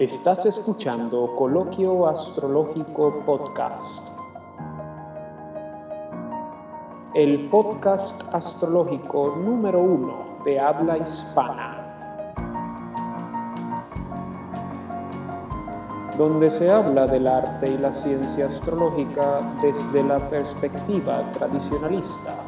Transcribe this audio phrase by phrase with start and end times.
[0.00, 4.00] Estás escuchando Coloquio Astrológico Podcast.
[7.14, 11.96] El podcast astrológico número uno de habla hispana.
[16.16, 22.47] Donde se habla del arte y la ciencia astrológica desde la perspectiva tradicionalista.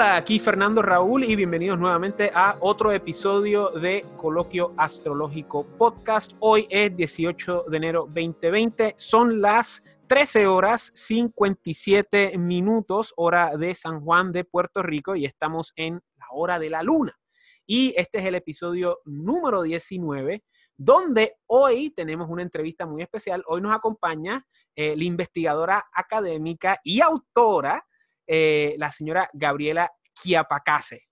[0.00, 6.32] Hola, aquí Fernando Raúl y bienvenidos nuevamente a otro episodio de Coloquio Astrológico Podcast.
[6.38, 14.00] Hoy es 18 de enero 2020, son las 13 horas 57 minutos, hora de San
[14.00, 17.14] Juan de Puerto Rico y estamos en la hora de la luna.
[17.66, 20.42] Y este es el episodio número 19
[20.78, 23.44] donde hoy tenemos una entrevista muy especial.
[23.46, 27.84] Hoy nos acompaña eh, la investigadora académica y autora
[28.32, 31.08] eh, la señora Gabriela Chiapacase.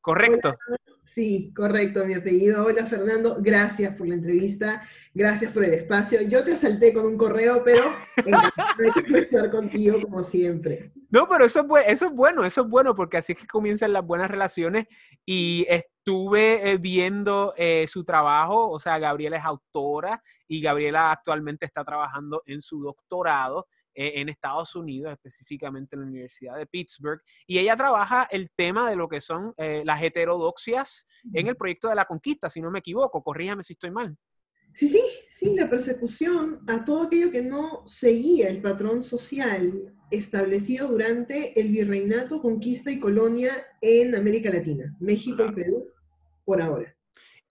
[0.00, 0.56] ¿Correcto?
[1.02, 2.64] Sí, correcto, mi apellido.
[2.64, 4.80] Hola Fernando, gracias por la entrevista,
[5.12, 6.22] gracias por el espacio.
[6.22, 7.82] Yo te asalté con un correo, pero
[9.14, 10.92] estar contigo como siempre.
[11.10, 13.92] No, pero eso es, eso es bueno, eso es bueno, porque así es que comienzan
[13.92, 14.86] las buenas relaciones
[15.26, 21.66] y estuve eh, viendo eh, su trabajo, o sea, Gabriela es autora y Gabriela actualmente
[21.66, 23.66] está trabajando en su doctorado
[24.00, 28.88] eh, en Estados Unidos, específicamente en la Universidad de Pittsburgh, y ella trabaja el tema
[28.88, 32.70] de lo que son eh, las heterodoxias en el proyecto de la conquista, si no
[32.70, 34.16] me equivoco, corríjame si estoy mal.
[34.72, 40.88] Sí, sí, sí, la persecución a todo aquello que no seguía el patrón social establecido
[40.88, 45.88] durante el virreinato, conquista y colonia en América Latina, México y Perú,
[46.46, 46.96] por ahora.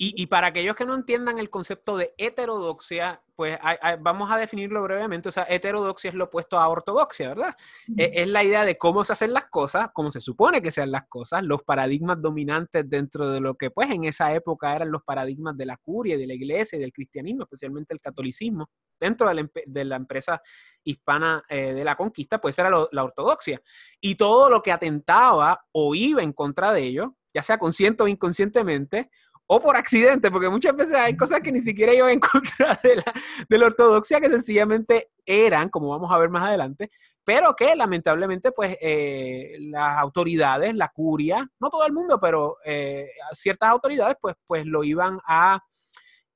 [0.01, 3.59] Y, para aquellos que no entiendan el concepto de heterodoxia, pues
[3.99, 5.27] vamos a definirlo brevemente.
[5.27, 7.53] O sea, heterodoxia es lo opuesto a ortodoxia, ¿verdad?
[7.97, 10.91] E, es, la idea de cómo se hacen las cosas, cómo se supone que sean
[10.91, 15.03] las cosas, los paradigmas dominantes dentro de lo que, pues, en esa época eran los
[15.03, 18.69] paradigmas de la curia, de la iglesia y del cristianismo, especialmente el catolicismo.
[18.97, 20.41] Dentro de la, empresa
[20.81, 23.61] hispana eh, de la conquista, pues era la ortodoxia.
[23.99, 28.07] Y todo lo que atentaba o iba en contra de ello, ya sea consciente o
[28.07, 29.09] inconscientemente,
[29.51, 32.97] o por accidente, porque muchas veces hay cosas que ni siquiera iban en contra de
[32.97, 33.13] la,
[33.49, 36.91] de la ortodoxia, que sencillamente eran, como vamos a ver más adelante,
[37.23, 43.09] pero que lamentablemente pues eh, las autoridades, la curia, no todo el mundo, pero eh,
[43.33, 45.59] ciertas autoridades pues, pues lo iban a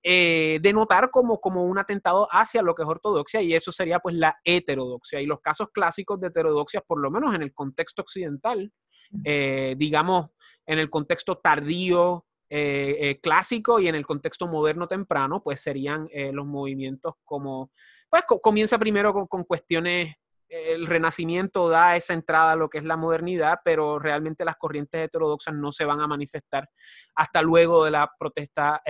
[0.01, 4.15] eh, denotar como, como un atentado hacia lo que es ortodoxia y eso sería pues
[4.15, 5.21] la heterodoxia.
[5.21, 8.73] Y los casos clásicos de heterodoxia, por lo menos en el contexto occidental,
[9.11, 10.31] digamos,
[10.65, 16.07] en el contexto tardío eh, eh, clásico y en el contexto moderno temprano, pues serían
[16.11, 17.71] eh, los movimientos como,
[18.09, 20.15] pues comienza primero con, cuestiones,
[20.47, 25.03] el renacimiento da esa entrada a lo que es la modernidad, pero realmente las corrientes
[25.03, 26.69] heterodoxas no se van a manifestar
[27.15, 28.83] hasta luego de la protesta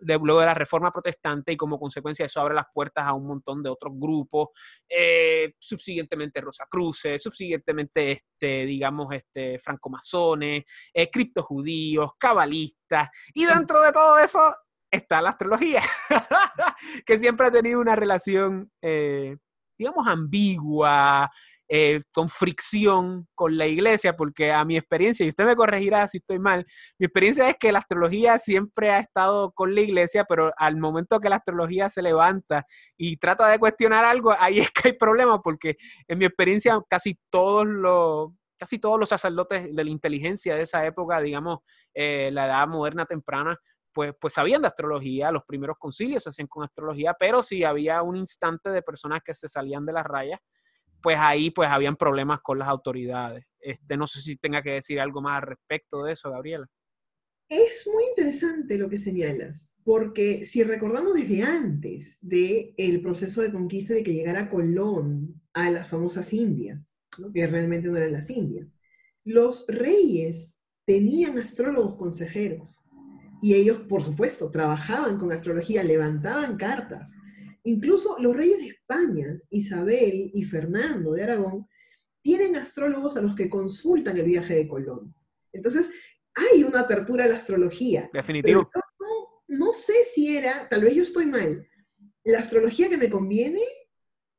[0.00, 3.26] de, luego de la reforma protestante y como consecuencia eso abre las puertas a un
[3.26, 4.48] montón de otros grupos,
[4.88, 14.18] eh, subsiguientemente Rosacruces, subsiguientemente, este, digamos, este, francomasones, eh, criptojudíos, cabalistas, y dentro de todo
[14.18, 14.54] eso
[14.90, 15.82] está la astrología,
[17.06, 19.36] que siempre ha tenido una relación, eh,
[19.78, 21.30] digamos, ambigua,
[21.72, 26.18] eh, con fricción con la iglesia, porque a mi experiencia, y usted me corregirá si
[26.18, 26.66] estoy mal,
[26.98, 31.20] mi experiencia es que la astrología siempre ha estado con la iglesia, pero al momento
[31.20, 32.66] que la astrología se levanta
[32.96, 35.76] y trata de cuestionar algo, ahí es que hay problemas, porque
[36.08, 40.84] en mi experiencia casi todos los casi todos los sacerdotes de la inteligencia de esa
[40.84, 41.60] época, digamos,
[41.94, 43.56] eh, la edad moderna temprana,
[43.92, 48.02] pues, pues sabían de astrología, los primeros concilios se hacían con astrología, pero si había
[48.02, 50.40] un instante de personas que se salían de las rayas,
[51.02, 53.44] pues ahí pues habían problemas con las autoridades.
[53.60, 56.66] Este, no sé si tenga que decir algo más al respecto de eso, Gabriela.
[57.48, 63.50] Es muy interesante lo que señalas, porque si recordamos desde antes del el proceso de
[63.50, 66.94] conquista de que llegara Colón a las famosas Indias,
[67.34, 68.68] que realmente no eran las Indias,
[69.24, 72.80] los reyes tenían astrólogos consejeros
[73.42, 77.16] y ellos, por supuesto, trabajaban con astrología, levantaban cartas,
[77.64, 81.66] Incluso los reyes de España, Isabel y Fernando de Aragón,
[82.22, 85.14] tienen astrólogos a los que consultan el viaje de Colón.
[85.52, 85.90] Entonces,
[86.34, 88.10] hay una apertura a la astrología.
[88.12, 88.70] Definitivo.
[89.48, 91.66] no, sé si era, tal vez yo estoy mal,
[92.24, 93.62] la astrología que me conviene,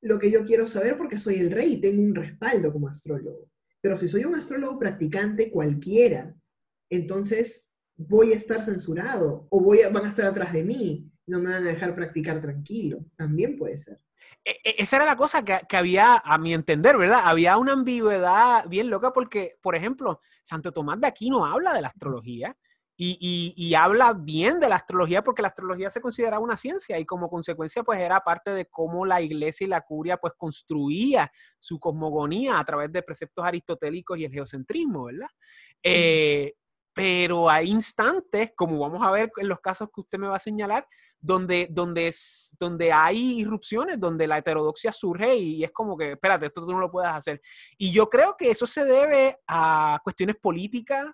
[0.01, 3.49] lo que yo quiero saber porque soy el rey y tengo un respaldo como astrólogo.
[3.81, 6.33] Pero si soy un astrólogo practicante cualquiera,
[6.89, 11.51] entonces voy a estar censurado o voy van a estar atrás de mí no me
[11.51, 13.05] van a dejar practicar tranquilo.
[13.15, 13.99] También puede ser.
[14.43, 17.21] e, e, esa era la cosa que, que, había, a mi entender, ¿verdad?
[17.23, 21.87] Había una ambigüedad bien loca porque, por ejemplo, Santo Tomás de Aquino habla de la
[21.87, 22.55] astrología
[23.03, 27.05] y, y, habla bien de la astrología porque la astrología se consideraba una ciencia y
[27.05, 31.79] como consecuencia pues era parte de cómo la iglesia y la curia pues construía su
[31.79, 35.29] cosmogonía a través de preceptos aristotélicos y el geocentrismo, ¿verdad?
[35.81, 36.53] Eh,
[36.93, 40.39] pero hay instantes, como vamos a ver en los casos que usted me va a
[40.39, 40.85] señalar,
[41.19, 46.47] donde, donde, es, donde hay irrupciones, donde la heterodoxia surge y es como que, espérate,
[46.47, 47.41] esto tú no lo puedes hacer.
[47.77, 51.05] Y yo creo que eso se debe a cuestiones políticas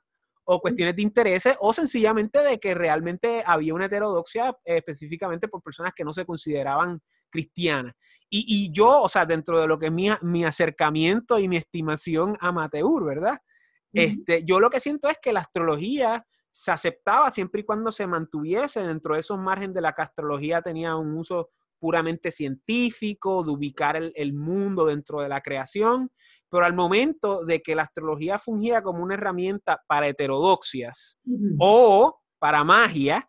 [0.45, 5.61] o cuestiones de intereses o sencillamente de que realmente había una heterodoxia eh, específicamente por
[5.61, 7.93] personas que no se consideraban cristianas.
[8.29, 11.57] Y, y, yo, o sea, dentro de lo que es mi, mi acercamiento y mi
[11.57, 13.39] estimación amateur, ¿verdad?
[13.97, 18.07] Este, yo lo que siento es que la astrología se aceptaba siempre y cuando se
[18.07, 21.49] mantuviese dentro de esos márgenes de la que astrología tenía un uso
[21.79, 26.09] puramente científico, de ubicar el, mundo dentro de la creación,
[26.49, 31.19] pero al momento de que la astrología fungía como una herramienta para heterodoxias
[31.59, 33.27] o para magia,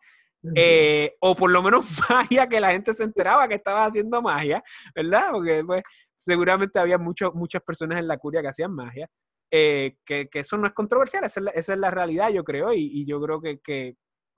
[0.55, 4.63] eh, o por lo menos magia que la gente se enteraba que estaba haciendo magia,
[4.95, 5.29] ¿verdad?
[5.31, 5.83] Porque pues,
[6.17, 9.07] seguramente había muchas personas en la curia que hacían magia.
[9.51, 13.41] Eh, que, eso no es controversial, esa es la, realidad, yo creo, y, yo creo
[13.41, 13.95] que,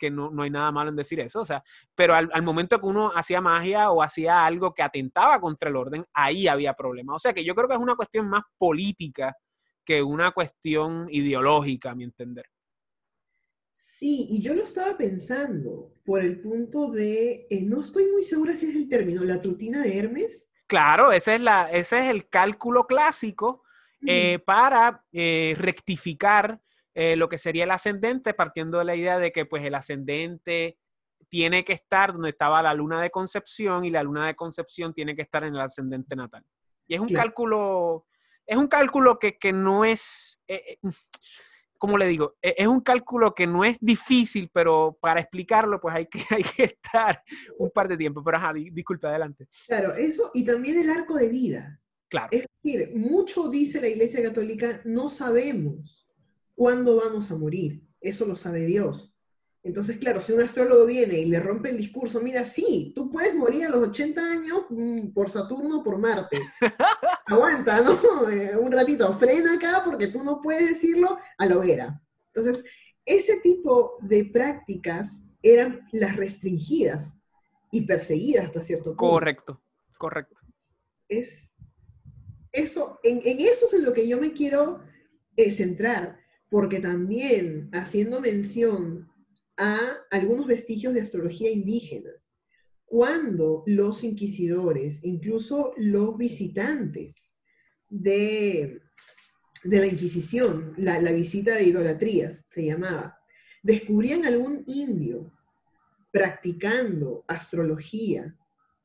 [0.10, 1.62] no, hay nada malo en decir eso, o sea,
[1.94, 6.06] pero al, momento que uno hacía magia o hacía algo que atentaba contra el orden,
[6.13, 7.18] ahí había problemas.
[7.18, 9.36] O sea, que yo creo que es una cuestión más política
[9.84, 12.46] que una cuestión ideológica, a mi entender.
[13.74, 18.56] Sí, y yo lo estaba pensando por el punto de, eh, no estoy muy segura
[18.56, 20.50] si es el término, la trutina de Hermes.
[20.68, 23.64] Claro, ese es, la, ese es el cálculo clásico
[24.06, 26.59] eh, para eh, rectificar
[26.94, 30.77] eh, lo que sería el ascendente, partiendo de la idea de que pues el ascendente
[31.30, 35.15] tiene que estar donde estaba la luna de concepción y la luna de concepción tiene
[35.15, 36.44] que estar en el ascendente natal.
[36.88, 38.07] Y es un cálculo,
[38.45, 40.42] es un cálculo que, no es,
[41.77, 42.36] ¿cómo le digo?
[42.42, 46.44] E, es un cálculo que no es difícil, pero para explicarlo pues hay que, hay
[46.44, 47.24] que estar
[47.59, 48.24] un par de tiempo.
[48.24, 49.47] Pero ajá, disculpe, adelante.
[49.68, 51.81] Claro, eso y también el arco de vida.
[52.31, 56.08] Es decir, mucho dice la Iglesia Católica, no sabemos
[56.56, 59.16] cuándo vamos a morir, eso lo sabe Dios.
[59.63, 63.36] Entonces, claro, si un astrólogo viene y le rompe el discurso, mira, sí, tú puedes
[63.36, 66.40] morir a los 80 años mm, por Saturno o por Marte.
[67.28, 68.28] Aguanta, ¿no?
[68.30, 72.02] Eh, un ratito, frena acá porque tú no puedes decirlo a la hoguera.
[72.34, 72.66] Entonces,
[73.06, 77.14] ese tipo de prácticas eran las restringidas
[77.72, 79.10] y perseguidas hasta cierto punto.
[79.10, 79.62] Correcto,
[79.98, 80.42] correcto.
[81.07, 81.50] Es
[82.51, 84.83] eso, en, eso es en lo que yo me quiero
[85.36, 86.19] eh, centrar,
[86.50, 89.09] porque también haciendo mención
[89.57, 92.12] a algunos vestigios de astrología indígena,
[92.86, 97.38] cuando los inquisidores, incluso los visitantes
[97.89, 98.81] de,
[99.63, 103.18] de la Inquisición, la, la visita de idolatrías se llamaba,
[103.63, 105.31] descubrían algún indio
[106.12, 108.36] practicando astrología,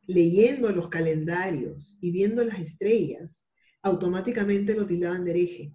[0.06, 3.48] leyendo los calendarios y viendo las estrellas,
[3.86, 5.72] automáticamente lo tildaban de hereje.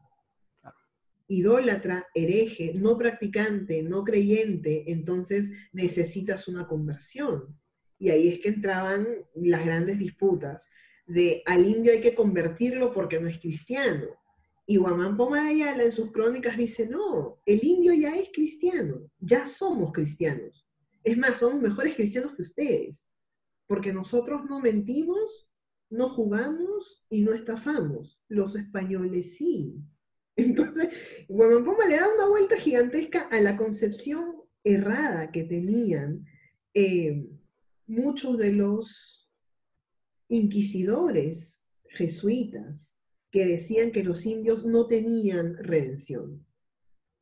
[1.28, 7.58] Idólatra, hereje, no practicante, no creyente, entonces necesitas una conversión.
[7.98, 10.70] Y ahí es que entraban las grandes disputas
[11.08, 14.08] de al indio hay que convertirlo porque no es cristiano.
[14.68, 19.10] Y Guamán Poma de Ayala en sus crónicas dice, no, el indio ya es cristiano,
[19.20, 20.68] ya somos cristianos.
[21.04, 23.10] Es más, somos mejores cristianos que ustedes,
[23.68, 25.51] porque nosotros no mentimos,
[25.92, 28.24] no jugamos y no estafamos.
[28.28, 29.76] Los españoles sí.
[30.36, 30.90] Entonces,
[31.28, 36.26] Guamapoma le da una vuelta gigantesca a la concepción errada que tenían
[36.74, 37.28] eh,
[37.86, 39.30] muchos de los
[40.30, 42.96] inquisidores jesuitas
[43.30, 46.46] que decían que los indios no tenían redención.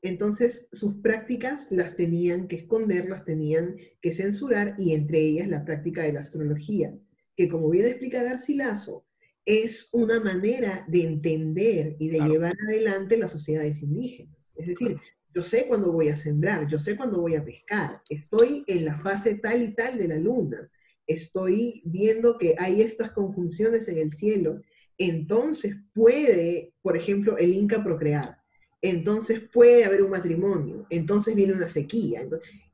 [0.01, 5.65] Entonces, sus prácticas las tenían que esconder, las tenían que censurar, y entre ellas la
[5.65, 6.95] práctica de la astrología
[7.39, 9.05] que como bien explica Garcilaso,
[9.45, 14.51] es una manera de entender y de llevar adelante las sociedades indígenas.
[14.57, 14.97] Es decir,
[15.33, 18.99] yo sé cuándo voy a sembrar, yo sé cuándo voy a pescar, estoy en la
[18.99, 20.69] fase tal y tal de la luna,
[21.07, 24.59] estoy viendo que hay estas conjunciones en el cielo,
[24.97, 28.37] entonces puede, por ejemplo, el Inca procrear,
[28.81, 32.27] entonces puede haber un matrimonio, entonces viene una sequía.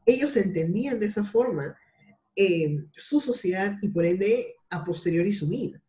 [0.08, 1.78] ellos entendían de esa forma
[2.36, 5.82] eh, su sociedad y por ende a posteriori su vida.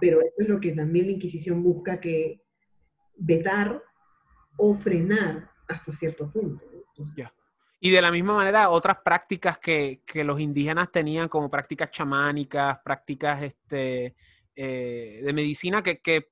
[0.00, 2.40] Pero eso es lo que también la Inquisición busca que
[3.16, 3.82] vetar
[4.56, 6.64] o frenar hasta cierto punto.
[7.80, 12.78] Y de la misma manera, otras prácticas que, que, los indígenas tenían, como prácticas chamánicas,
[12.82, 14.14] prácticas este,
[14.56, 16.30] eh, de medicina que, que,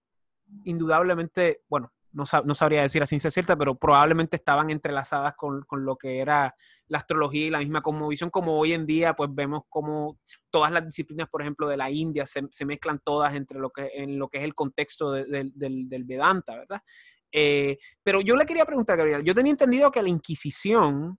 [0.64, 6.20] indudablemente, bueno, no, sabría decir a ciencia cierta, pero probablemente estaban entrelazadas con, lo que
[6.20, 6.54] era
[6.88, 10.18] la astrología y la misma cosmovisión, como hoy en día pues vemos como
[10.50, 14.18] todas las disciplinas, por ejemplo, de la India se, mezclan todas entre lo que, en
[14.18, 16.82] lo que es el contexto de, de, del, Vedanta, ¿verdad?
[17.30, 21.18] Eh, pero yo le quería preguntar, Gabriel, yo tenía entendido que la Inquisición,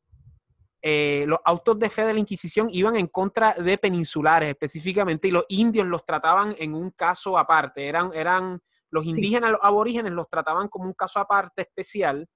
[0.80, 5.32] eh, los autos de fe de la Inquisición iban en contra de peninsulares específicamente y
[5.32, 8.62] los indios los trataban en un caso aparte, eran
[8.94, 12.28] los indígenas, los aborígenes los trataban como un caso aparte especial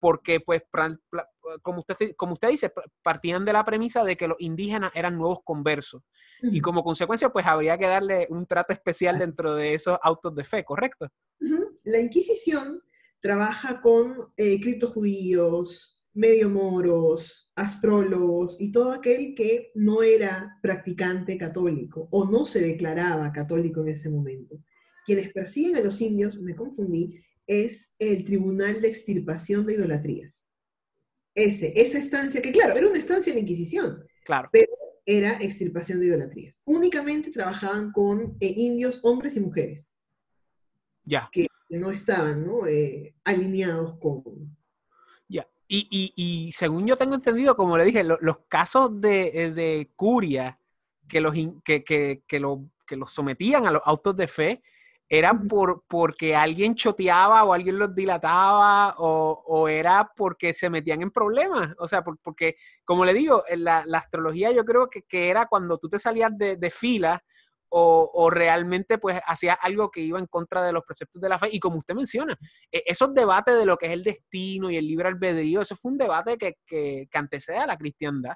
[0.00, 0.62] porque pues
[1.62, 5.40] como usted, como usted dice, partían de la premisa de que los indígenas eran nuevos
[5.44, 6.02] conversos
[6.42, 10.44] y como consecuencia pues habría que darle un trato especial dentro de esos autos de
[10.44, 11.06] fe, ¿correcto?
[11.84, 12.82] La Inquisición
[13.20, 22.08] trabaja con eh, criptojudíos, medio moros, astrólogos y todo aquel que no era practicante católico
[22.10, 24.56] o no se declaraba católico en ese momento.
[25.04, 30.46] Quienes persiguen a los indios, me confundí, es el Tribunal de Extirpación de Idolatrías.
[31.34, 34.48] Ese, esa estancia, que claro, era una estancia en la Inquisición, claro.
[34.52, 34.72] pero
[35.06, 36.62] era extirpación de idolatrías.
[36.64, 39.92] Únicamente trabajaban con eh, indios, hombres y mujeres.
[41.04, 41.28] Ya.
[41.32, 42.66] Que no estaban ¿no?
[42.66, 44.56] Eh, alineados con...
[45.28, 49.30] Ya, y, y, y, según yo tengo entendido, como le dije, lo, los casos de,
[49.34, 50.58] eh, de, curia
[51.08, 54.62] que los, que, que, que, lo, que los sometían a los autos de fe
[55.12, 61.02] eran por, porque alguien choteaba o alguien los dilataba o, o era porque se metían
[61.02, 61.74] en problemas.
[61.78, 65.46] O sea, por, porque, como le digo, la, la astrología yo creo que, que, era
[65.46, 67.24] cuando tú te salías de, de fila
[67.70, 71.40] o, o, realmente pues hacía algo que iba en contra de los preceptos de la
[71.40, 71.48] fe.
[71.50, 72.38] Y como usted menciona,
[72.70, 75.90] e, esos debates de lo que es el destino y el libre albedrío, eso fue
[75.90, 78.34] un debate que, que, que antecede a la cristiandad.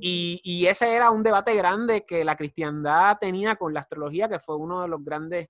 [0.00, 4.40] Y, y, ese era un debate grande que la cristiandad tenía con la astrología, que
[4.40, 5.48] fue uno de los grandes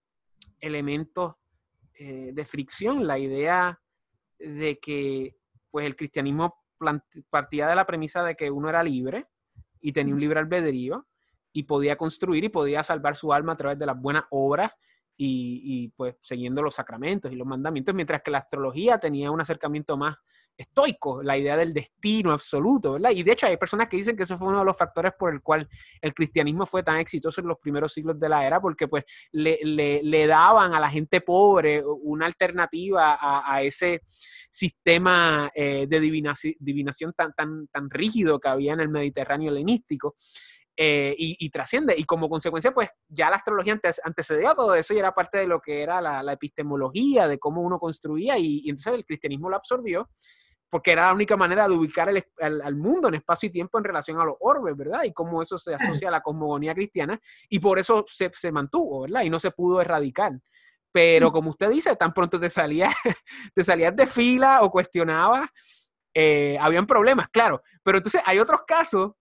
[0.61, 1.35] elementos
[1.95, 3.81] eh, de fricción, la idea
[4.39, 5.37] de que
[5.71, 6.63] pues el cristianismo
[7.31, 9.27] partía de la premisa de que uno era libre
[9.81, 11.07] y tenía un libre albedrío,
[11.53, 14.73] y podía construir y podía salvar su alma a través de las buenas obras
[15.17, 19.41] y, y, pues siguiendo los sacramentos y los mandamientos, mientras que la astrología tenía un
[19.41, 20.17] acercamiento más
[20.57, 23.11] estoico, la idea del destino absoluto, ¿verdad?
[23.11, 25.33] Y de hecho hay personas que dicen que eso fue uno de los factores por
[25.33, 25.69] el cual
[26.01, 29.59] el cristianismo fue tan exitoso en los primeros siglos de la era, porque pues le,
[29.63, 34.03] le, daban a la gente pobre una alternativa a, ese
[34.51, 40.15] sistema eh, de divinación, divinación tan, tan, tan rígido que había en el Mediterráneo helenístico.
[40.75, 41.95] Eh, y, trasciende.
[41.97, 45.47] Y como consecuencia, pues ya la astrología antes, antecedía todo eso y era parte de
[45.47, 50.09] lo que era la, epistemología, de cómo uno construía, y, entonces el cristianismo lo absorbió,
[50.73, 53.77] porque era la única manera de ubicar el, al, al, mundo en espacio y tiempo
[53.77, 55.03] en relación a los orbes, ¿verdad?
[55.05, 59.03] Y cómo eso se asocia a la cosmogonía cristiana, y por eso se, se mantuvo,
[59.03, 59.21] ¿verdad?
[59.23, 60.33] Y no se pudo erradicar.
[60.91, 62.95] Pero como usted dice, tan pronto te salías,
[63.55, 65.51] te salías de fila o cuestionabas,
[66.15, 67.63] eh, habían problemas, claro.
[67.83, 69.13] Pero entonces hay otros casos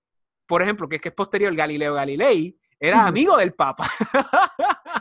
[0.51, 3.89] por ejemplo, que es que es posterior, Galileo Galilei, era amigo del Papa.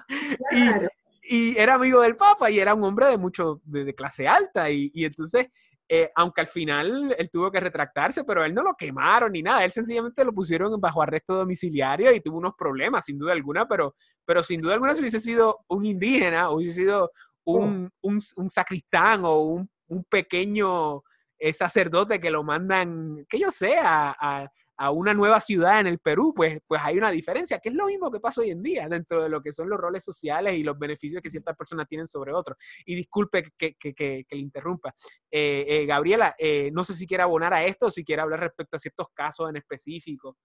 [0.52, 4.26] Y, y, era amigo del Papa y era un hombre de mucho, de, de clase
[4.28, 4.71] alta.
[4.71, 5.49] Y, y entonces,
[5.93, 9.65] eh, aunque al final él tuvo que retractarse, pero él no lo quemaron ni nada,
[9.65, 13.97] él sencillamente lo pusieron bajo arresto domiciliario y tuvo unos problemas, sin duda alguna, pero,
[14.25, 17.11] pero sin duda alguna si hubiese sido un indígena, hubiese sido
[17.45, 18.09] un, oh.
[18.09, 21.03] un, un sacristán o un, un pequeño
[21.41, 24.49] eh, sacerdote que lo mandan, que yo sé, a, a
[24.81, 27.85] a una nueva ciudad en el Perú, pues, pues hay una diferencia, que es lo
[27.85, 30.63] mismo que pasa hoy en día dentro de lo que son los roles sociales y
[30.63, 32.57] los beneficios que ciertas personas tienen sobre otros.
[32.87, 34.95] Y disculpe que, que, que, que le interrumpa.
[35.31, 38.41] Eh, eh, Gabriela, eh, no sé si quiere abonar a esto o si quiere hablar
[38.41, 40.39] respecto a ciertos casos en específico.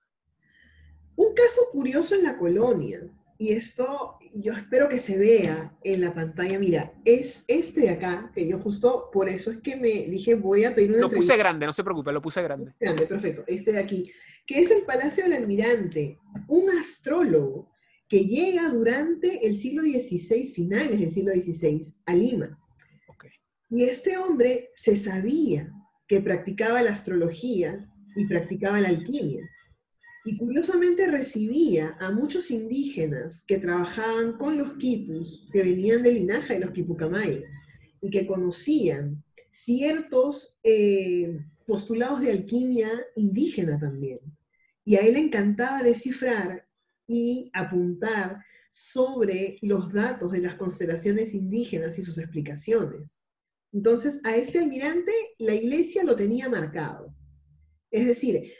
[1.15, 6.13] Un caso curioso en la colonia, y esto yo espero que se vea en la
[6.13, 10.35] pantalla, mira, es este de acá, que yo justo por eso es que me dije
[10.35, 12.73] voy a pedir una Lo puse grande, no se preocupe, lo puse grande.
[12.79, 14.11] Grande, perfecto, este de aquí,
[14.45, 17.71] que es el Palacio del Almirante, un astrólogo
[18.07, 22.59] que llega durante el siglo XVI, finales del siglo XVI, a Lima.
[23.07, 23.31] Okay.
[23.69, 25.71] Y este hombre se sabía
[26.07, 29.49] que practicaba la astrología y practicaba la alquimia.
[30.27, 36.55] Y curiosamente recibía a muchos indígenas que trabajaban con los quipus, que venían del linaje
[36.55, 37.53] de los quipucamayos,
[38.01, 44.19] y que conocían ciertos eh, postulados de alquimia indígena también.
[44.83, 46.67] Y a él le encantaba descifrar
[47.07, 53.19] y apuntar sobre los datos de las constelaciones indígenas y sus explicaciones.
[53.71, 57.15] Entonces, a este almirante la iglesia lo tenía marcado.
[57.91, 58.51] Es decir,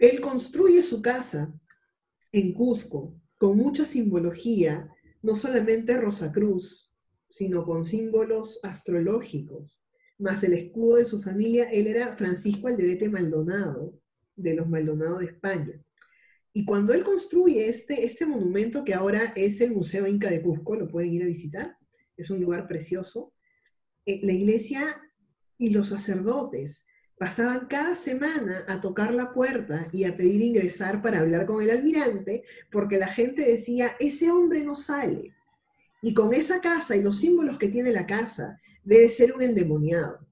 [0.00, 1.52] él construye su casa
[2.32, 4.88] en Cusco con mucha simbología
[5.22, 6.90] no solamente Rosacruz,
[7.28, 9.78] sino con símbolos astrológicos,
[10.18, 14.00] más el escudo de su familia, él era Francisco Alderete Maldonado,
[14.36, 15.82] de los Maldonado de España.
[16.54, 20.76] Y cuando él construye este, este monumento que ahora es el Museo Inca de Cusco,
[20.76, 21.76] lo pueden ir a visitar,
[22.16, 23.34] es un lugar precioso,
[24.06, 25.00] eh, la iglesia
[25.58, 26.86] y los sacerdotes
[27.20, 31.68] pasaban cada semana a tocar la puerta y a pedir ingresar para hablar con el
[31.68, 35.34] almirante, porque la gente decía, ese hombre no sale.
[36.00, 40.26] Y con esa casa y los símbolos que tiene la casa, debe ser un endemoniado.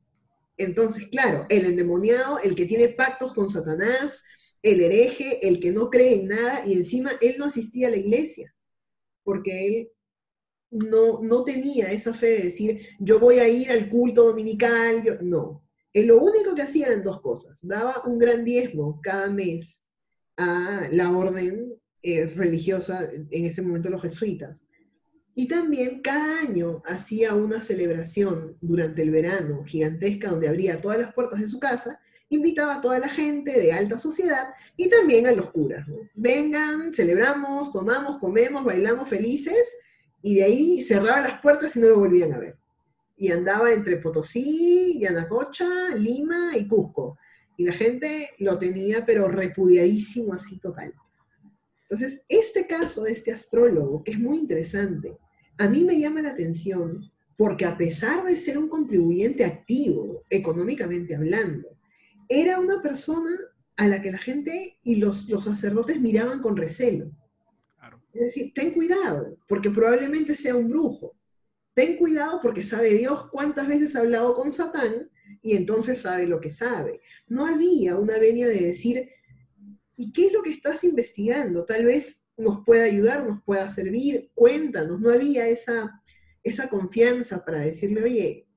[0.56, 4.24] Entonces, claro, el endemoniado, el que tiene pactos con Satanás,
[4.62, 7.98] el hereje, el que no cree en nada, y encima él no asistía a la
[7.98, 8.54] iglesia,
[9.24, 9.90] porque él
[10.70, 15.67] no, no tenía esa fe de decir, yo voy a ir al culto dominical, no.
[15.92, 19.84] Él lo único que hacía eran dos cosas, daba un gran diezmo cada mes
[20.36, 24.64] a la orden eh, religiosa, en ese momento los jesuitas,
[25.38, 31.14] y también cada año hacía una celebración durante el verano gigantesca donde abría todas las
[31.14, 35.32] puertas de su casa, invitaba a toda la gente de alta sociedad y también a
[35.32, 35.86] los curas.
[36.14, 39.78] Vengan, celebramos, tomamos, comemos, bailamos felices
[40.22, 42.58] y de ahí cerraba las puertas y no lo volvían a ver.
[43.18, 47.18] Y andaba entre Potosí, Yanacocha, Lima y Cusco.
[47.56, 50.94] Y la gente lo tenía pero repudiadísimo así total.
[51.82, 55.18] Entonces, este caso de este astrólogo, que es muy interesante,
[55.56, 61.14] a mí me llama la atención porque a pesar de ser un contribuyente activo, económicamente
[61.14, 61.68] hablando,
[62.28, 63.30] era una persona
[63.76, 67.10] a la que la gente y los, los sacerdotes miraban con recelo.
[68.12, 71.14] Es decir, ten cuidado, porque probablemente sea un brujo.
[71.78, 76.40] Ten cuidado porque sabe Dios cuántas veces ha hablado con Satán y entonces sabe lo
[76.40, 77.00] que sabe.
[77.28, 79.08] No había una venia de decir,
[79.94, 81.64] ¿y qué es lo que estás investigando?
[81.64, 86.02] Tal vez nos pueda ayudar, nos pueda servir, cuéntanos, no había esa,
[86.42, 88.48] esa confianza para decirle, oye,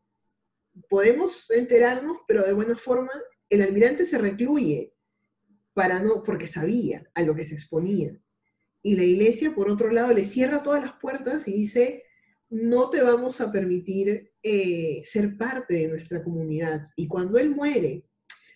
[0.90, 3.12] podemos enterarnos, pero de buena forma,
[3.52, 4.96] el almirante se recluye
[5.76, 8.20] para no, porque sabía a lo que se exponía.
[8.82, 12.06] Y la iglesia, por otro lado, le cierra todas las puertas y dice,
[12.52, 16.86] no te vamos a permitir eh, ser parte de nuestra comunidad.
[16.98, 18.04] Y cuando él muere,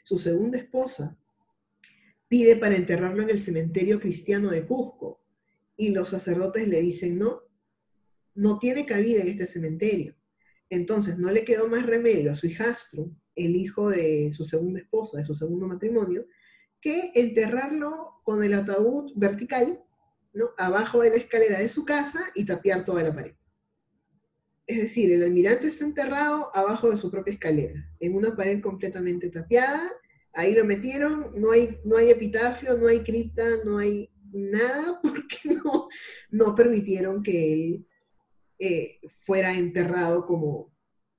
[0.04, 1.18] su segunda esposa
[2.28, 5.22] pide para enterrarlo en el cementerio cristiano de Cusco.
[5.78, 7.44] Y los sacerdotes le dicen, no,
[8.34, 10.14] no tiene cabida en este cementerio.
[10.70, 15.20] Entonces no le quedó más remedio a su hijastro, el hijo de su segunda esposa,
[15.20, 16.26] de su segundo matrimonio,
[16.82, 19.82] que enterrarlo con el ataúd vertical,
[20.34, 20.50] ¿no?
[20.58, 23.36] abajo de la escalera de su casa y tapiar toda la pared.
[24.68, 29.30] Es decir, el almirante está enterrado abajo de su propia escalera, en una pared completamente
[29.30, 29.92] tapiada
[30.36, 35.38] ahí lo metieron, no hay, no hay epitafio, no hay cripta, no hay nada, porque
[35.46, 35.88] no,
[36.30, 37.88] no permitieron que él
[38.60, 40.72] eh, fuera enterrado como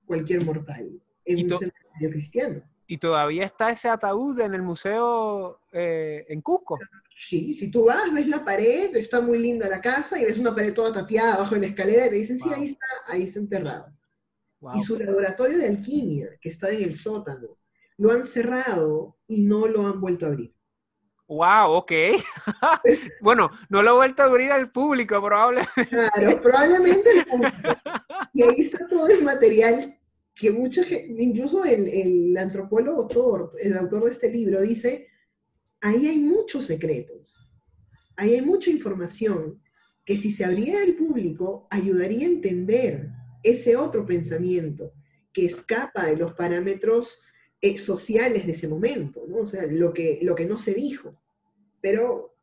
[0.05, 2.63] cualquier mortal en un cementerio cristiano.
[2.87, 6.79] ¿Y todavía está ese ataúd en el museo eh, en Cusco?
[7.19, 10.55] Sí, si tú vas, ves la pared, está muy linda la casa y ves una
[10.55, 13.39] pared toda tapiada abajo de la escalera y te dicen, sí, ahí está, ahí está
[13.41, 13.93] enterrado.
[14.75, 17.59] Y su laboratorio de alquimia, que está en el sótano,
[17.99, 20.55] lo han cerrado y no lo han vuelto a abrir.
[21.29, 21.93] Wow, ok.
[23.21, 25.87] bueno, no lo he vuelto a abrir al público, probablemente.
[25.89, 27.11] Claro, probablemente.
[28.33, 29.99] y ahí está todo el material
[30.37, 30.49] que
[31.19, 35.09] incluso el, el antropólogo Thor, el autor de este libro, dice,
[35.81, 37.39] ahí hay muchos secretos,
[38.17, 39.63] ahí hay mucha información
[40.05, 43.09] que si se abriera al público ayudaría a entender
[43.43, 44.93] ese otro pensamiento
[45.33, 47.23] que escapa de los parámetros
[47.61, 49.39] eh, sociales de ese momento, ¿no?
[49.39, 51.19] O sea, lo que, lo que no se dijo.
[51.81, 52.37] Pero,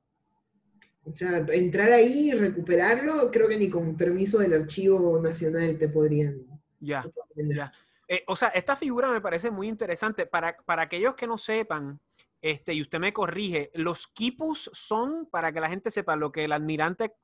[1.05, 6.52] entrar ahí y recuperarlo, creo que ni con permiso del Archivo Nacional te podrían.
[6.83, 7.71] Ya, ya.
[8.07, 10.25] Eh, o sea, esta figura me parece muy interesante.
[10.25, 11.99] Para, para aquellos que no sepan,
[12.41, 16.43] este, y usted me corrige, los quipus son, para que la gente sepa lo que
[16.43, 17.15] el admirante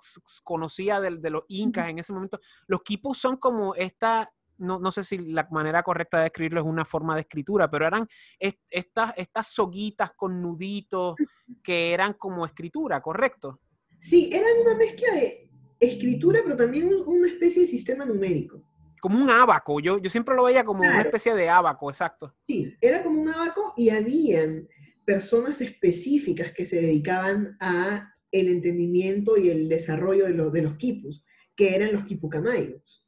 [0.43, 5.03] conocía de, de los incas en ese momento, los quipus son como esta no, sé
[5.03, 8.05] si la manera correcta de escribirlo es una forma de escritura, pero eran
[8.39, 11.15] estas, estas soguitas con nuditos
[11.63, 13.61] que eran como escritura, ¿correcto?
[13.97, 18.61] Sí, eran una mezcla de escritura, pero también una especie de sistema numérico.
[18.99, 22.35] Como un abaco, yo, yo siempre lo veía como una especie de abaco, exacto.
[22.41, 24.67] Sí, era como un abaco y habían
[25.05, 30.75] personas específicas que se dedicaban a el entendimiento y el desarrollo de los, de los
[30.75, 31.23] quipus,
[31.55, 33.05] que eran los quipucamayos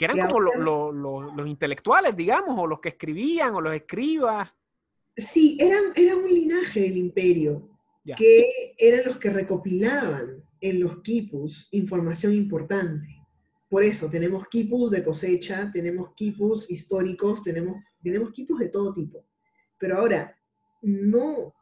[0.00, 4.48] que eran como los intelectuales, digamos, o los que escribían, o los escribas.
[5.14, 7.68] Sí, eran, eran un linaje del imperio,
[8.16, 13.19] que eran los que recopilaban en los quipus información importante.
[13.70, 19.24] Por eso tenemos quipus de cosecha, tenemos quipus históricos, tenemos, tenemos quipus de todo tipo.
[19.78, 20.36] Pero ahora,
[20.82, 21.54] no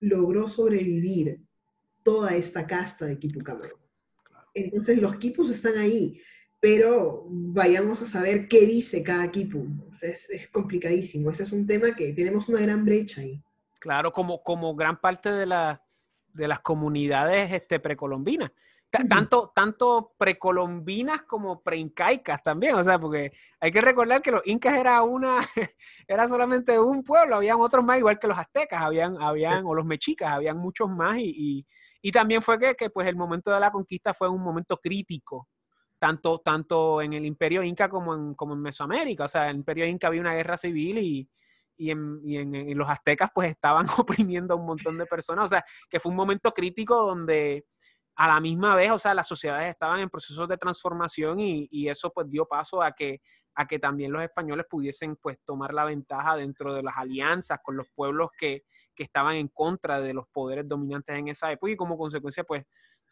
[0.00, 1.44] logró sobrevivir
[2.02, 3.78] toda esta casta de quipucamaros.
[4.54, 6.18] Entonces los quipus están ahí,
[6.58, 9.66] pero vayamos a saber qué dice cada quipu.
[10.00, 11.30] es, es, complicadísimo.
[11.30, 13.42] Ese es un tema que tenemos una gran brecha ahí.
[13.78, 15.84] Claro, como, como gran parte de, la,
[16.32, 18.52] de las comunidades este, precolombinas.
[18.92, 24.78] Tanto, tanto precolombinas como preincaicas también, o sea, porque hay que recordar que los incas
[24.78, 25.38] era una,
[26.06, 29.86] era solamente un pueblo, habían otros más, igual que los aztecas, habían, habían, o los
[29.86, 31.66] mexicas, habían muchos más, y,
[32.02, 35.48] y, también fue que, que, pues el momento de la conquista fue un momento crítico,
[35.98, 39.56] tanto, tanto en el imperio inca como en, como en Mesoamérica, o sea, en el
[39.56, 41.30] imperio inca había una guerra civil y,
[41.78, 45.48] y, en, y en, los aztecas pues estaban oprimiendo a un montón de personas, o
[45.48, 47.64] sea, que fue un momento crítico donde
[48.22, 52.12] a la misma vez, o sea, las sociedades estaban en procesos de transformación y, eso
[52.12, 53.20] pues dio paso a que,
[53.56, 57.76] a que también los españoles pudiesen pues tomar la ventaja dentro de las alianzas con
[57.76, 58.62] los pueblos que,
[58.94, 62.64] que estaban en contra de los poderes dominantes en esa época y como consecuencia pues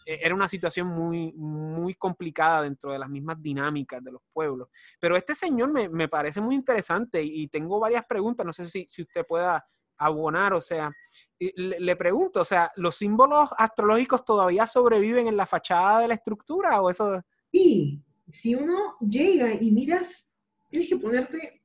[0.07, 4.68] e, era una situación muy, muy complicada dentro de las mismas dinámicas de los pueblos.
[5.01, 8.68] Pero este señor me, me parece muy interesante y, y tengo varias preguntas, no sé
[8.68, 9.66] si, si usted pueda
[10.00, 10.90] abonar, o sea,
[11.38, 16.80] le, pregunto, o sea, ¿los símbolos astrológicos todavía sobreviven en la fachada de la estructura
[16.80, 17.22] o eso?
[17.52, 20.30] Sí, si uno llega y miras,
[20.70, 21.62] tienes que ponerte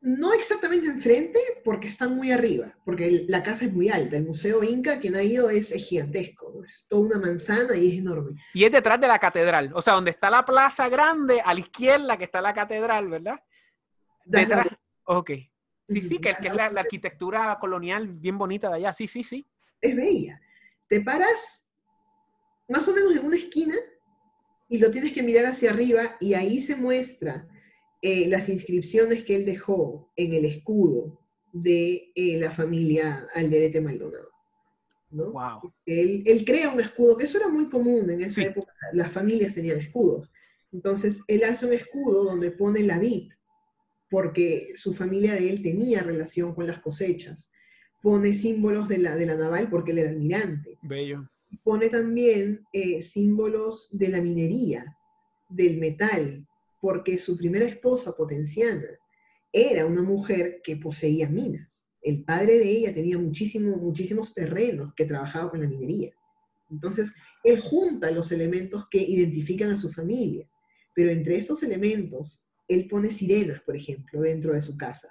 [0.00, 4.62] no exactamente enfrente porque están muy arriba, porque la casa es muy alta, el Museo
[4.62, 8.40] Inca, quien ha ido, es, gigantesco, es toda una manzana y es enorme.
[8.54, 11.60] Y es detrás de la catedral, o sea, donde está la plaza grande, a la
[11.60, 13.40] izquierda que está la catedral, ¿verdad?
[14.24, 14.68] Detrás,
[15.04, 15.30] ok.
[15.86, 18.92] Sí, sí, que, que es la, arquitectura colonial bien bonita de allá.
[18.92, 19.46] Sí, sí, sí.
[19.80, 20.40] Es bella.
[20.88, 21.64] Te paras
[22.68, 23.76] más o menos en una esquina
[24.68, 27.48] y lo tienes que mirar hacia arriba y ahí se muestra
[28.02, 31.20] eh, las inscripciones que él dejó en el escudo
[31.52, 34.28] de eh, la familia Alderete Maldonado.
[35.10, 35.32] ¿no?
[35.32, 35.72] Wow.
[35.86, 39.54] Él, él, crea un escudo, que eso era muy común en esa época, las familias
[39.54, 40.30] tenían escudos.
[40.72, 43.30] Entonces, él hace un escudo donde pone la vid,
[44.10, 47.50] porque su familia de él tenía relación con las cosechas.
[48.02, 50.78] Pone símbolos de la, de la naval porque él era almirante.
[50.82, 51.28] Bello.
[51.64, 54.96] Pone también eh, símbolos de la minería,
[55.48, 56.46] del metal,
[56.80, 58.86] porque su primera esposa, Potenciana,
[59.52, 61.88] era una mujer que poseía minas.
[62.02, 66.12] El padre de ella tenía muchísimo, muchísimos terrenos que trabajaba con la minería.
[66.70, 70.48] Entonces, él junta los elementos que identifican a su familia,
[70.94, 75.08] pero entre estos elementos él pone sirenas, por ejemplo, dentro de su casa.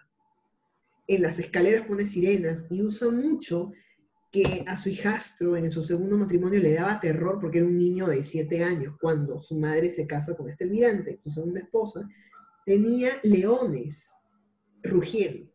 [1.08, 3.72] En las escaleras pone sirenas y usa mucho
[4.32, 8.08] que a su hijastro en su segundo matrimonio le daba terror porque era un niño
[8.08, 12.06] de siete años cuando su madre se casa con este almirante, su segunda esposa,
[12.66, 14.12] tenía leones
[14.84, 15.50] rugiendo.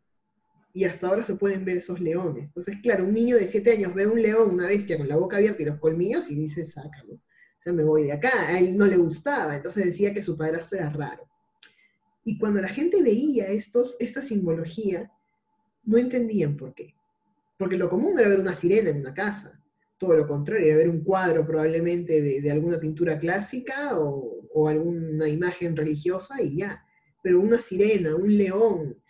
[0.73, 2.45] Y hasta ahora se pueden ver esos leones.
[2.45, 5.37] Entonces, claro, un niño de siete años ve un león, una bestia con la boca
[5.37, 7.15] abierta y los colmillos y dice, sácalo.
[7.15, 8.47] O sea, me voy de acá.
[8.47, 11.30] A él no le gustaba, entonces decía que su padrastro era raro.
[12.25, 15.11] Y cuando la gente veía estos, esta simbología,
[15.85, 16.95] no entendían por qué.
[17.59, 19.61] Porque lo común era ver una sirena en una casa.
[19.99, 25.29] Todo lo contrario, era ver un cuadro probablemente de, alguna pintura clásica o, o, alguna
[25.29, 26.85] imagen religiosa y ya.
[27.23, 29.03] Pero una sirena, un león,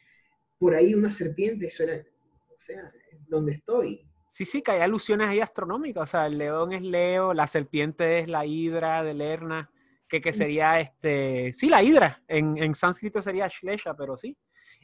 [0.59, 2.05] por ahí una serpiente, eso era,
[2.53, 2.91] o sea,
[3.29, 4.05] ¿dónde estoy?
[4.29, 6.05] Sí, sí, que hay alusiones ahí astronómicas.
[6.05, 9.71] O sea, el león es Leo, la serpiente es la hidra de Lerna
[10.11, 14.37] que, que sería este, sí, la hidra, en, en sánscrito sería Shlesha, pero sí.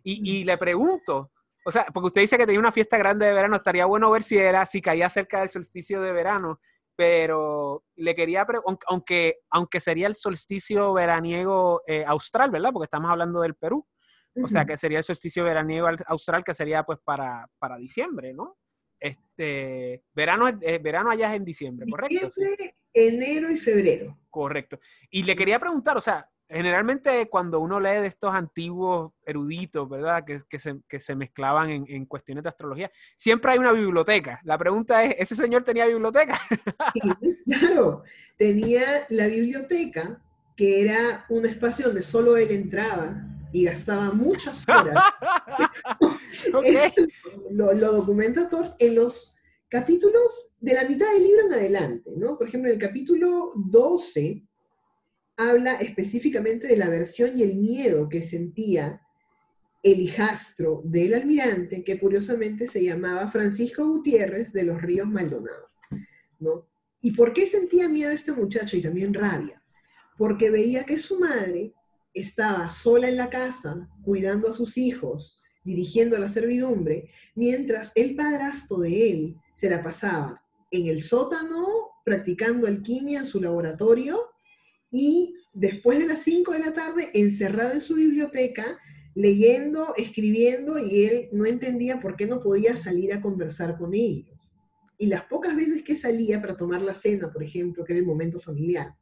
[0.05, 1.33] Y, y, le pregunto,
[1.65, 4.23] o sea, porque usted dice que tenía una fiesta grande de verano, estaría bueno ver
[4.23, 6.61] si era, si caía cerca del solsticio de verano,
[6.95, 8.47] pero le quería,
[8.87, 12.71] aunque, aunque sería el solsticio veraniego eh, austral, ¿verdad?
[12.73, 13.87] Porque estamos hablando del Perú.
[14.45, 18.59] O sea, que sería el solsticio veraniego austral, que sería pues para, para diciembre, ¿no?
[18.99, 22.27] Este, verano, eh, verano allá es en diciembre, ¿correcto?
[22.27, 24.19] Diciembre, enero y febrero.
[24.31, 24.79] Correcto.
[25.11, 30.25] Y le quería preguntar, o sea, generalmente cuando uno lee de estos antiguos eruditos, ¿verdad?
[30.25, 34.41] Que, que, se, que se, mezclaban en, en, cuestiones de astrología, siempre hay una biblioteca.
[34.45, 36.39] La pregunta es, ¿ese señor tenía biblioteca?
[36.95, 38.05] Sí, claro,
[38.37, 40.21] tenía la biblioteca,
[40.57, 45.03] que era un espacio donde solo él entraba y gastaba muchas horas.
[46.53, 46.91] okay.
[47.51, 49.35] lo, lo, documenta todos en los
[49.69, 52.37] capítulos de la mitad del libro en adelante, ¿no?
[52.39, 54.43] Por ejemplo, en el capítulo 12
[55.37, 59.03] habla específicamente de la aversión y el miedo que sentía
[59.83, 65.71] el hijastro del almirante, que curiosamente se llamaba Francisco Gutiérrez de los Ríos Maldonado,
[66.41, 66.67] ¿no?
[67.03, 69.63] ¿Y por qué sentía miedo este muchacho y también rabia?
[70.17, 71.73] porque veía que su madre
[72.17, 78.79] estaba sola en la casa, cuidando a sus hijos, dirigiendo la servidumbre, mientras el padrastro
[78.79, 81.67] de él se la pasaba en el sótano
[82.05, 84.21] practicando alquimia en su laboratorio
[84.91, 88.79] y después de las 5 de la tarde encerrado en su biblioteca
[89.17, 94.53] leyendo, escribiendo y él no entendía por qué no podía salir a conversar con ellos.
[94.99, 98.07] Y las pocas veces que salía para tomar la cena, por ejemplo, que era el
[98.07, 98.95] momento familiar,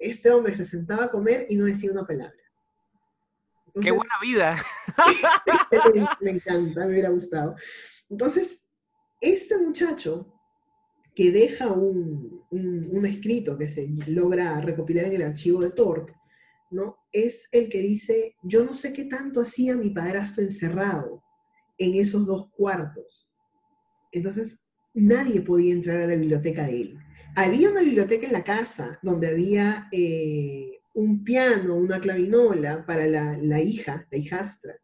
[0.00, 2.41] este hombre se sentaba a comer y no decía una palabra.
[3.80, 4.58] ¡Qué buena vida!
[6.20, 7.54] me, encanta, me hubiera gustado.
[8.10, 8.64] Entonces,
[9.20, 10.32] este muchacho
[11.14, 16.14] que deja un, un, escrito que se logra recopilar en el archivo de Torque,
[16.70, 16.96] ¿no?
[17.12, 21.22] Es el que dice, yo no sé qué tanto hacía mi padrastro encerrado
[21.78, 23.30] en esos dos cuartos.
[24.10, 24.58] Entonces,
[24.94, 26.98] nadie podía entrar a la biblioteca de él.
[27.34, 33.60] Había una biblioteca en la casa donde había eh, un piano, una clavinola para la,
[33.60, 34.74] hija, la hijastra.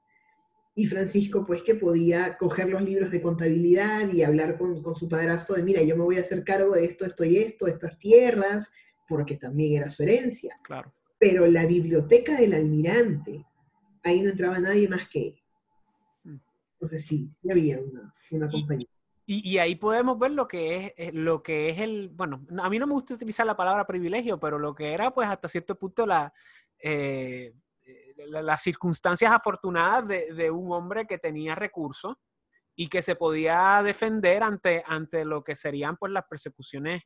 [0.74, 5.08] Y Francisco, pues que podía coger los libros de contabilidad y hablar con, con, su
[5.08, 7.98] padrastro de, mira, yo me voy a hacer cargo de esto, esto y esto, estas
[7.98, 8.70] tierras,
[9.08, 10.56] porque también era su herencia.
[10.62, 10.94] Claro.
[11.18, 13.44] Pero la biblioteca del almirante,
[14.04, 15.42] ahí no entraba nadie más que él.
[16.24, 16.38] Mm.
[16.74, 18.88] Entonces sí, sí había una, una compañía.
[19.30, 22.78] Y, ahí podemos ver lo que es eh, lo que es el, bueno, a mí
[22.78, 26.06] no me gusta utilizar la palabra privilegio, pero lo que era pues hasta cierto punto
[26.06, 26.32] la,
[26.78, 27.52] eh,
[28.16, 32.16] las circunstancias afortunadas de, un hombre que tenía recursos
[32.74, 37.02] y que se podía defender ante, ante lo que serían pues las persecuciones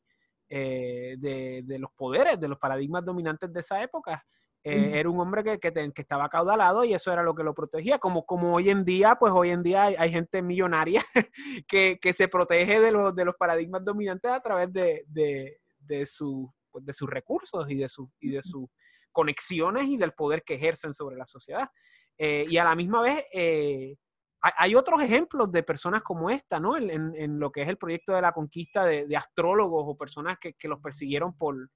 [0.48, 4.24] eh, de, de, los poderes, de los paradigmas dominantes de esa época.
[4.64, 7.98] Eh, era un hombre que, que, estaba caudalado y eso era lo que lo protegía.
[7.98, 11.02] Como, como hoy en día, pues hoy en día hay, gente millonaria
[11.66, 16.06] que, que, se protege de los, de los paradigmas dominantes a través de, de, de,
[16.06, 18.68] su, pues, de sus recursos y de, su, y de sus
[19.10, 21.68] conexiones y del poder que ejercen sobre la sociedad.
[22.16, 23.96] Eh, y a la misma vez, eh,
[24.40, 26.76] hay, otros ejemplos de personas como esta, ¿no?
[26.76, 30.54] En, en, lo que es el proyecto de la conquista de, astrólogos o personas que,
[30.54, 31.70] que los persiguieron por,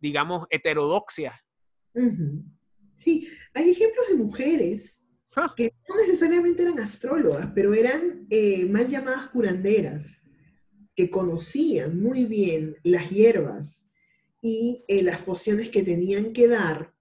[0.00, 1.45] digamos, heterodoxias
[2.96, 5.04] Sí, hay ejemplos de mujeres
[5.36, 5.52] ah.
[5.56, 10.22] que no necesariamente eran astrólogas, pero eran eh, mal llamadas curanderas,
[10.94, 13.90] que conocían muy bien las hierbas
[14.40, 16.94] y eh, las pociones que tenían que dar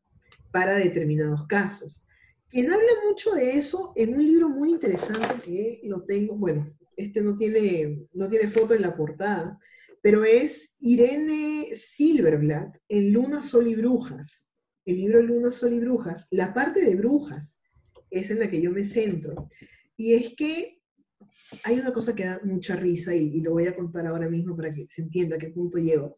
[0.51, 2.05] para determinados casos.
[2.49, 7.21] Quien habla mucho de eso en un libro muy interesante que lo tengo, bueno, este
[7.21, 9.59] no tiene, no tiene foto en la portada,
[10.01, 14.45] pero es Irene Silverblatt en Luna, Sol y Brujas
[14.85, 17.59] el libro Luna, Sol y Brujas, la parte de brujas
[18.09, 19.47] es en la que yo me centro.
[19.97, 20.79] Y es que
[21.63, 24.73] hay una cosa que da mucha risa y, lo voy a contar ahora mismo para
[24.73, 26.15] que se entienda a qué punto llego.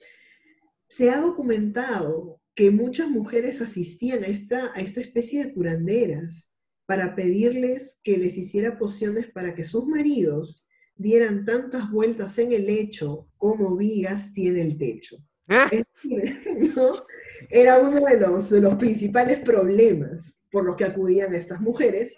[0.86, 6.52] Se ha documentado que muchas mujeres asistían a esta, a esta especie de curanderas
[6.86, 12.66] para pedirles que les hiciera pociones para que sus maridos dieran tantas vueltas en el
[12.66, 15.18] lecho como vigas tiene el techo.
[15.50, 15.84] ¿Eh?
[16.76, 17.06] ¿no?
[17.50, 22.16] Era uno de los, de los principales problemas por los que acudían estas mujeres.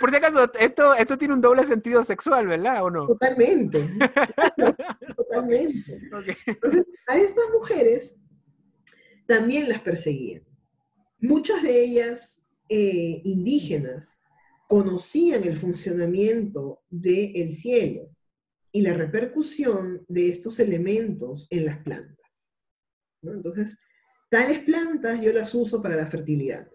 [0.00, 2.84] Por si acaso, esto, esto tiene un doble sentido sexual, ¿verdad?
[2.84, 3.06] ¿O no?
[3.06, 3.88] Totalmente.
[5.16, 6.00] totalmente.
[7.06, 8.18] a estas mujeres
[9.26, 10.44] también las perseguían.
[11.18, 14.20] Muchas de ellas eh, indígenas
[14.68, 18.10] conocían el funcionamiento del cielo
[18.72, 22.52] y la repercusión de estos elementos en las plantas.
[23.22, 23.78] Entonces,
[24.34, 26.68] Tales plantas yo las uso para la fertilidad.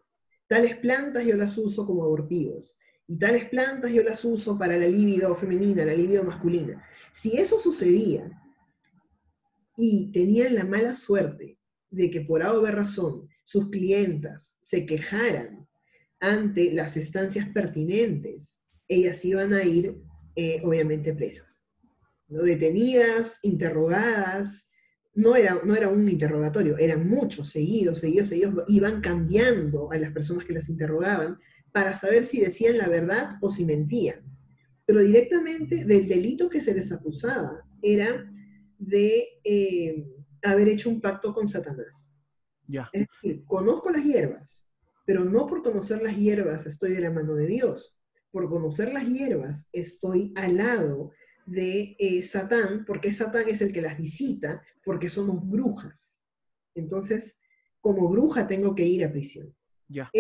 [0.48, 2.78] Tales plantas yo las uso como abortivos.
[3.06, 6.82] Y tales plantas yo las uso para la libido femenina, la libido masculina.
[7.12, 8.32] Si eso sucedía
[9.76, 15.68] y tenían la mala suerte de que por A o razón sus clientas se quejaran
[16.22, 19.98] ante las estancias pertinentes, ellas iban a ir
[20.38, 21.66] eh, obviamente presas,
[22.30, 22.42] ¿no?
[22.42, 24.69] detenidas, interrogadas,
[25.14, 30.12] no era, no era un interrogatorio, eran muchos, seguidos, seguidos, seguidos, iban cambiando a las
[30.12, 31.38] personas que las interrogaban
[31.72, 34.24] para saber si decían la verdad o si mentían.
[34.86, 38.32] Pero directamente del delito que se les acusaba era
[38.78, 40.06] de eh,
[40.42, 42.12] haber hecho un pacto con Satanás.
[42.68, 42.90] Ya.
[42.94, 44.70] Es decir, conozco las hierbas,
[45.06, 47.96] pero no por conocer las hierbas estoy de la mano de Dios.
[48.32, 51.12] Por conocer las hierbas estoy al lado
[51.50, 56.22] de eh, Satán, porque Satán es el que las visita, porque somos brujas.
[56.76, 57.40] Entonces,
[57.82, 59.54] como bruja tengo que ir a prisión.
[59.88, 60.12] Ya.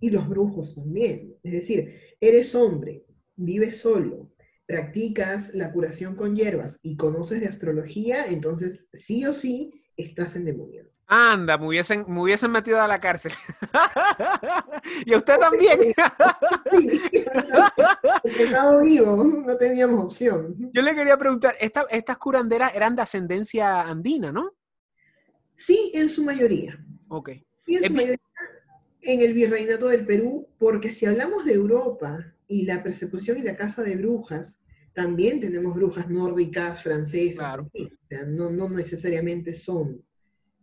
[0.00, 1.34] y los brujos también.
[1.42, 4.34] Es decir, eres hombre, vives solo,
[4.66, 10.90] practicas la curación con hierbas y conoces de astrología, entonces sí o sí estás endemoniado.
[11.06, 13.32] Anda, me hubiesen, me hubiesen metido a la cárcel.
[15.06, 15.80] y a usted también.
[16.70, 17.00] Sí,
[18.22, 20.70] porque estaba vivo, no teníamos opción.
[20.72, 24.52] Yo le quería preguntar, esta- estas curanderas eran de ascendencia andina, ¿no?
[25.54, 26.82] Sí, en su mayoría.
[27.08, 27.30] Ok.
[27.66, 28.18] Y en su mayoría
[29.02, 33.54] en el virreinato del Perú, porque si hablamos de Europa y la persecución y la
[33.56, 34.62] caza de brujas,
[34.94, 37.70] también tenemos brujas nórdicas, francesas, Claro.
[37.74, 40.02] o sea, no, no necesariamente son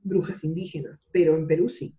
[0.04, 1.96] brujas indígenas, pero en Perú sí.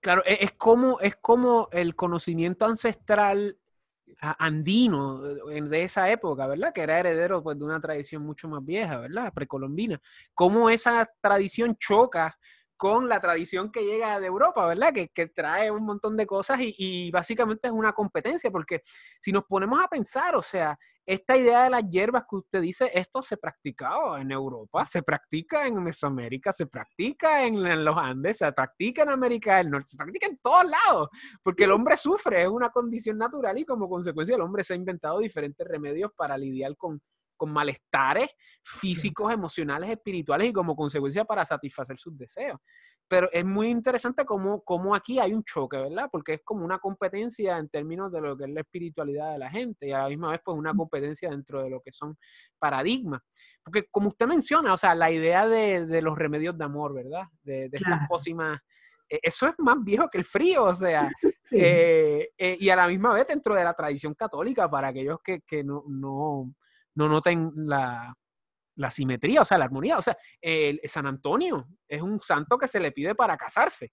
[0.00, 3.58] Claro, e- es como, es como el conocimiento ancestral
[4.20, 6.72] andino eh, de esa época, ¿verdad?
[6.72, 9.32] Que era heredero pues, de una tradición mucho más vieja, ¿verdad?
[9.32, 10.00] Precolombina.
[10.34, 12.38] Cómo esa tradición choca
[12.82, 14.92] con la tradición que llega de Europa, ¿verdad?
[14.92, 18.82] Que, que trae un montón de cosas y, básicamente es una competencia, porque
[19.20, 22.90] si nos ponemos a pensar, o sea, esta idea de las hierbas que usted dice,
[22.92, 28.38] esto se practicaba en Europa, se practica en Mesoamérica, se practica en, en los Andes,
[28.38, 31.08] se practica en América del Norte, se practica en todos lados,
[31.44, 34.76] porque el hombre sufre, es una condición natural y como consecuencia el hombre se ha
[34.76, 37.00] inventado diferentes remedios para lidiar con,
[37.42, 38.28] con malestares
[38.62, 42.60] físicos, emocionales, espirituales y como consecuencia para satisfacer sus deseos.
[43.08, 46.08] Pero es muy interesante cómo, cómo aquí hay un choque, ¿verdad?
[46.12, 49.50] Porque es como una competencia en términos de lo que es la espiritualidad de la
[49.50, 52.16] gente y a la misma vez pues una competencia dentro de lo que son
[52.60, 53.20] paradigmas.
[53.60, 57.24] Porque como usted menciona, o sea, la idea de, de los remedios de amor, ¿verdad?
[57.42, 58.06] De, de estas Claro.
[58.08, 58.60] pócimas,
[59.08, 61.10] eh, eso es más viejo que el frío, o sea,
[61.42, 61.56] Sí.
[61.60, 65.40] eh, eh, y a la misma vez dentro de la tradición católica, para aquellos que,
[65.40, 66.54] que no, no,
[66.94, 68.14] no noten la,
[68.76, 69.98] la simetría, o sea, la armonía.
[69.98, 73.92] O sea, el, San Antonio es un santo que se le pide para casarse.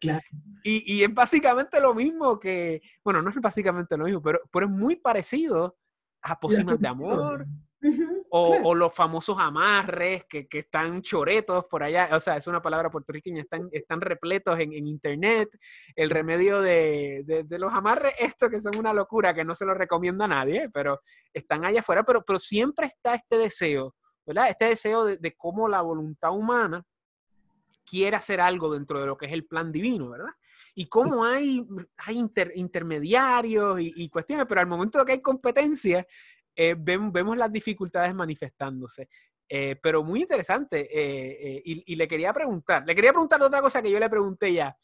[0.00, 0.20] Claro.
[0.64, 4.66] Y, y es básicamente lo mismo que, bueno, no es básicamente lo mismo, pero, pero
[4.66, 5.78] es muy parecido
[6.20, 7.46] a pócimas de amor,
[8.30, 8.68] O, claro.
[8.68, 12.90] o los famosos amarres que, que están choretos por allá, o sea, es una palabra
[12.90, 15.48] puertorriqueña, están, están repletos en, en internet.
[15.94, 19.64] El remedio de, de- de los amarres, esto que son una locura, que no se
[19.64, 21.00] lo recomienda a nadie, pero
[21.32, 23.94] están allá afuera, pero, pero siempre está este deseo,
[24.26, 24.48] ¿verdad?
[24.48, 26.84] Este deseo de, de cómo la voluntad humana
[27.88, 30.32] quiere hacer algo dentro de lo que es el plan divino, ¿verdad?
[30.74, 31.64] Y cómo hay,
[31.98, 36.04] hay inter- intermediarios y, y cuestiones, pero al momento de que hay competencia,
[36.58, 39.08] eh, ven- vemos las dificultades manifestándose.
[39.48, 40.80] Eh, pero muy interesante.
[40.92, 44.10] eh, eh, y, y le quería preguntar, le quería preguntar otra cosa que yo le
[44.10, 44.76] pregunté ya,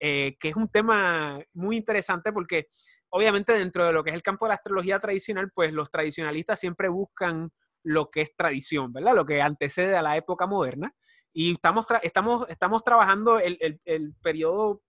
[0.00, 2.66] eh, que es un tema muy interesante porque
[3.10, 6.58] obviamente dentro de lo que es el campo de la astrología tradicional, pues los tradicionalistas
[6.58, 7.52] siempre buscan
[7.84, 9.14] lo que es tradición, ¿verdad?
[9.14, 10.92] Lo que antecede a la época moderna.
[11.32, 14.82] Y estamos, estamos, estamos trabajando el, el, el periodo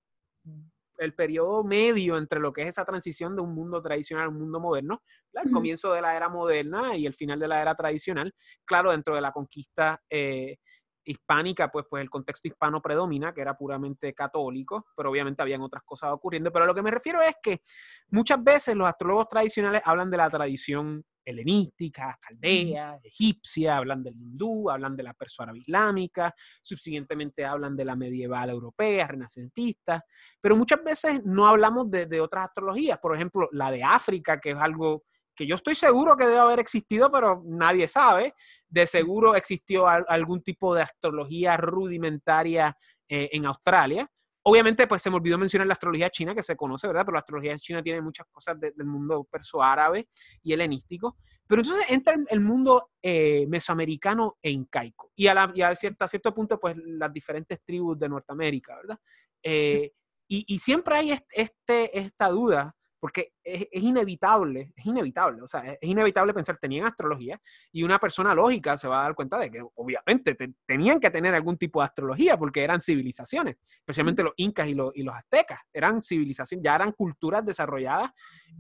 [0.97, 4.39] el periodo medio entre lo que es esa transición de un mundo tradicional a un
[4.39, 5.01] mundo moderno,
[5.31, 5.47] ¿verdad?
[5.47, 8.33] el comienzo de la era moderna y el final de la era tradicional.
[8.65, 10.57] Claro, dentro de la conquista eh,
[11.05, 15.83] hispánica, pues, pues el contexto hispano predomina, que era puramente católico, pero obviamente habían otras
[15.83, 16.51] cosas ocurriendo.
[16.51, 17.61] Pero a lo que me refiero es que
[18.09, 24.69] muchas veces los astrólogos tradicionales hablan de la tradición helenística, caldea, egipcia, hablan del hindú,
[24.69, 30.03] hablan de la persa islámica, subsiguientemente hablan de la medieval europea, renacentista,
[30.41, 34.51] pero muchas veces no hablamos de, de otras astrologías, por ejemplo, la de África, que
[34.51, 35.03] es algo
[35.35, 38.35] que yo estoy seguro que debe haber existido, pero nadie sabe.
[38.69, 42.77] De seguro existió al- algún tipo de astrología rudimentaria
[43.09, 44.07] eh, en Australia.
[44.43, 47.03] Obviamente, pues se me olvidó mencionar la astrología china, que se conoce, ¿verdad?
[47.05, 50.07] Pero la astrología china tiene muchas cosas de- del mundo perso-árabe
[50.41, 51.17] y helenístico.
[51.47, 55.11] Pero entonces entra el, mundo eh, mesoamericano e incaico.
[55.15, 58.99] Y a, la- y a cierta- cierto punto, pues las diferentes tribus de Norteamérica, ¿verdad?
[59.41, 59.91] Eh,
[60.27, 65.47] y, y siempre hay est- este, esta duda, porque es, es inevitable, es inevitable, o
[65.49, 67.37] sea, es, es inevitable pensar, tenían astrología,
[67.69, 71.09] y una persona lógica se va a dar cuenta de que obviamente te- tenían que
[71.09, 75.13] tener algún tipo de astrología, porque eran civilizaciones, especialmente los incas y los, y los
[75.13, 78.11] aztecas, eran civilizaciones, ya eran culturas desarrolladas,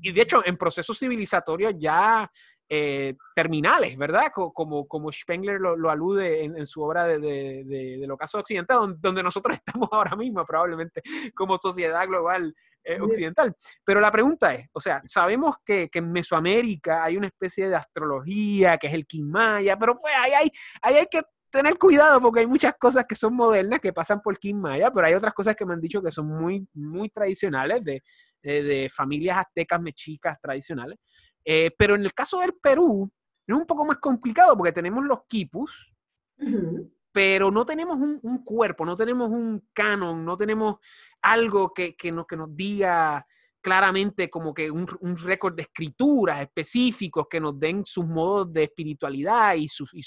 [0.01, 2.29] y de hecho en procesos civilizatorios ya
[2.69, 4.31] eh, terminales, ¿verdad?
[4.33, 8.11] Co- Como, como Spengler lo, lo alude en, en su obra de, de, de- del
[8.11, 11.01] ocaso occidental, donde, donde nosotros estamos ahora mismo, probablemente
[11.35, 12.53] como sociedad global
[12.85, 13.55] eh, occidental.
[13.85, 17.75] Pero la pregunta es, o sea, sabemos que, que en Mesoamérica hay una especie de
[17.75, 22.39] astrología, que es el Quimmaya, pero pues ahí hay, ahí hay que tener cuidado porque
[22.41, 25.65] hay muchas cosas que son modernas que pasan por Quimmaya, pero hay otras cosas que
[25.65, 28.01] me han dicho que son muy, muy tradicionales de,
[28.41, 30.97] de, de familias aztecas, mexicas tradicionales.
[31.45, 33.11] Eh, pero en el caso del Perú,
[33.45, 35.93] es un poco más complicado porque tenemos los quipus,
[36.37, 36.91] Ujú.
[37.11, 40.77] pero no tenemos un, un cuerpo, no tenemos un canon, no tenemos
[41.21, 43.25] algo que, que, nos, que nos diga
[43.63, 44.85] claramente como que un,
[45.23, 50.01] récord de escrituras específicos que nos den sus modos de espiritualidad y, sus, y,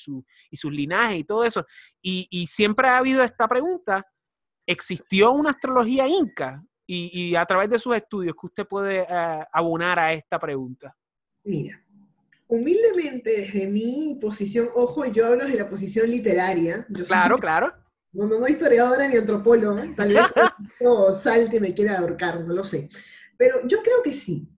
[0.51, 1.65] y sus linajes y todo eso.
[2.03, 4.07] Y, siempre ha habido esta pregunta,
[4.67, 6.63] ¿existió una astrología inca?
[6.87, 10.95] Y, a través de sus estudios, ¿qué usted puede eh, abonar a esta pregunta?
[11.47, 11.81] Mira,
[12.49, 16.87] humildemente desde mi posición, ojo, yo hablo de la posición literaria.
[17.07, 17.73] claro, claro.
[18.13, 20.25] No, no, no historiadora ni antropóloga, tal vez
[20.81, 22.89] o salte me quiera ahorcar, no lo sé.
[23.37, 24.49] Pero yo creo que sí.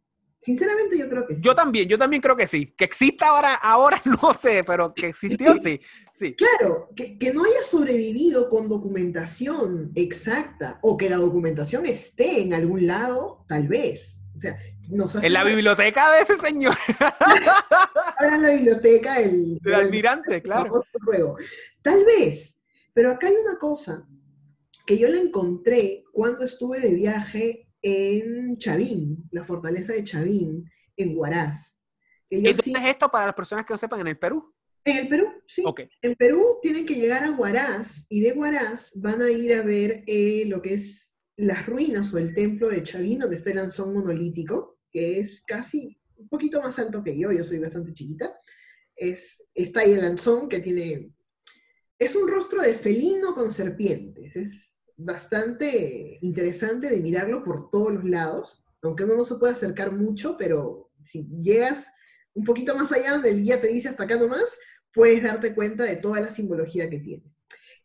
[0.41, 1.43] Sinceramente yo creo que sí.
[1.43, 2.67] Yo también, yo también creo que sí.
[2.67, 5.81] Que exista ahora, ahora no sé, pero que existió sí.
[6.15, 6.37] sí.
[6.37, 12.55] Claro, que, que, no haya sobrevivido con documentación exacta o que la documentación esté en
[12.55, 14.25] algún lado, tal vez.
[14.37, 14.57] O sea,
[14.91, 16.75] en la biblioteca de ese señor.
[18.19, 20.83] Ahora en la biblioteca el, del almirante, claro.
[21.83, 22.59] Tal vez,
[22.95, 24.07] pero acá hay una cosa
[24.87, 30.65] que yo la encontré cuando estuve de viaje en Chavín, la fortaleza de Chavín,
[30.97, 31.81] en Huaraz.
[32.31, 34.55] Entonces, es esto para las personas que no sepan, en el Perú?
[34.85, 35.63] En el Perú, sí.
[36.03, 40.05] En Perú tienen que llegar a Huaraz y de Huaraz van a ir a ver
[40.07, 43.95] eh, lo que es las ruinas o el templo de Chavín, donde está el lanzón
[43.95, 48.37] monolítico que es casi un poquito más alto que yo, yo soy bastante chiquita.
[48.97, 51.13] Es, está ahí el lanzón que tiene...
[51.99, 54.37] Es un rostro de felino con serpientes.
[54.37, 59.93] Es bastante interesante de mirarlo por todos los lados, aunque uno no se puede acercar
[59.93, 61.89] mucho, pero si llegas
[62.35, 64.59] un poquito más allá donde el guía te dice hasta acá nomás,
[64.93, 67.25] puedes darte cuenta de toda la simbología que tiene.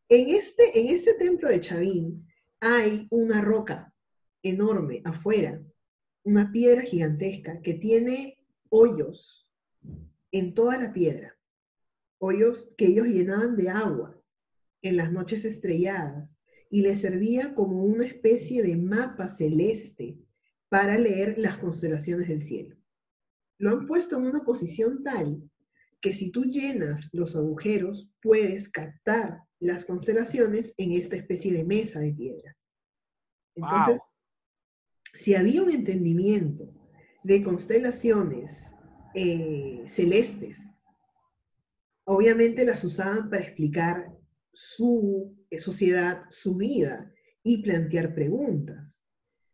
[0.10, 2.28] En este, en este templo de Chavín
[2.60, 3.94] hay una roca
[4.42, 5.62] enorme afuera
[6.24, 8.38] una piedra gigantesca que tiene
[8.70, 9.50] hoyos
[10.32, 11.38] en toda la piedra,
[12.18, 14.20] hoyos que ellos llenaban de agua
[14.82, 20.18] en las noches estrelladas y les servía como una especie de mapa celeste
[20.70, 22.76] para leer las constelaciones del cielo.
[23.60, 25.50] Lo han puesto en una posición tal
[26.02, 32.00] que si tú llenas los agujeros, puedes captar las constelaciones en esta especie de mesa
[32.00, 32.58] de piedra.
[33.56, 34.00] Entonces,
[35.14, 36.74] si había un entendimiento
[37.24, 38.76] de constelaciones
[39.14, 40.72] eh, celestes,
[42.06, 44.12] obviamente las usaban para explicar
[44.52, 47.12] su eh, sociedad, su vida
[47.44, 49.04] y plantear preguntas.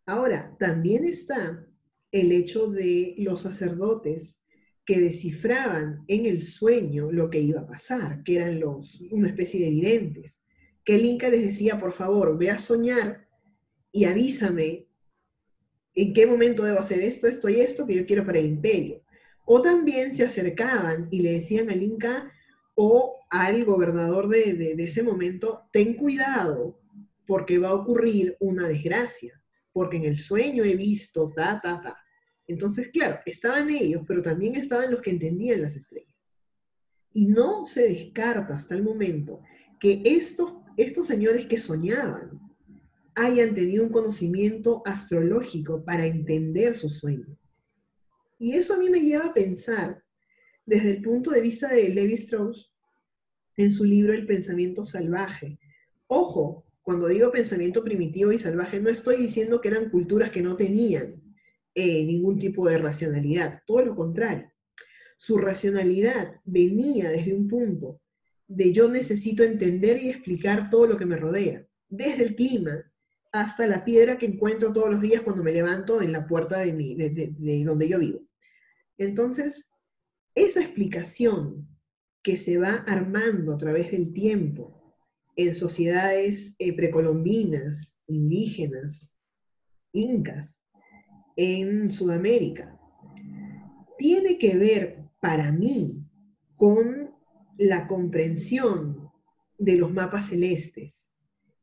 [0.06, 1.66] Ahora, también está
[2.12, 4.42] el hecho de los sacerdotes
[4.86, 9.64] que descifraban en el sueño lo que iba a pasar, que eran los, una especie
[9.64, 10.42] de videntes,
[10.84, 13.28] que el Inca les decía, por favor, ve a soñar
[13.92, 14.89] y avísame
[16.02, 19.02] en qué momento debo hacer esto, esto y esto que yo quiero para el imperio.
[19.46, 22.32] O también se acercaban y le decían al Inca
[22.76, 26.80] o al gobernador de, ese momento, ten cuidado
[27.28, 29.42] porque va a ocurrir una desgracia,
[29.74, 31.98] porque en el sueño he visto ta, ta, ta.
[32.48, 36.38] Entonces, claro, estaban ellos, pero también estaban los que entendían las estrellas.
[37.12, 39.42] Y no se descarta hasta el momento
[39.80, 42.49] que estos, estos señores que soñaban,
[43.20, 47.38] hayan tenido un conocimiento astrológico para entender su sueño.
[48.38, 50.02] Y eso a mí me lleva a pensar
[50.66, 52.72] desde el punto de vista de Levi Strauss
[53.58, 55.60] en su libro El pensamiento salvaje.
[56.08, 60.56] Ojo, cuando digo pensamiento primitivo y salvaje, no estoy diciendo que eran culturas que no
[60.56, 61.22] tenían
[61.76, 64.50] eh, ningún tipo de racionalidad, todo lo contrario.
[65.18, 68.00] Su racionalidad venía desde un punto
[68.48, 72.89] de yo necesito entender y explicar todo lo que me rodea, desde el clima,
[73.32, 76.74] hasta la piedra que encuentro todos los días cuando me levanto en la puerta de,
[76.74, 78.22] mi, de, donde yo vivo.
[78.98, 79.70] Entonces,
[80.34, 81.68] esa explicación
[82.24, 84.96] que se va armando a través del tiempo
[85.36, 89.14] en sociedades eh, precolombinas, indígenas,
[89.94, 90.62] incas,
[91.36, 92.78] en Sudamérica,
[93.98, 96.00] tiene que ver para mí
[96.56, 97.16] con
[97.58, 99.10] la comprensión
[99.58, 101.09] de los mapas celestes,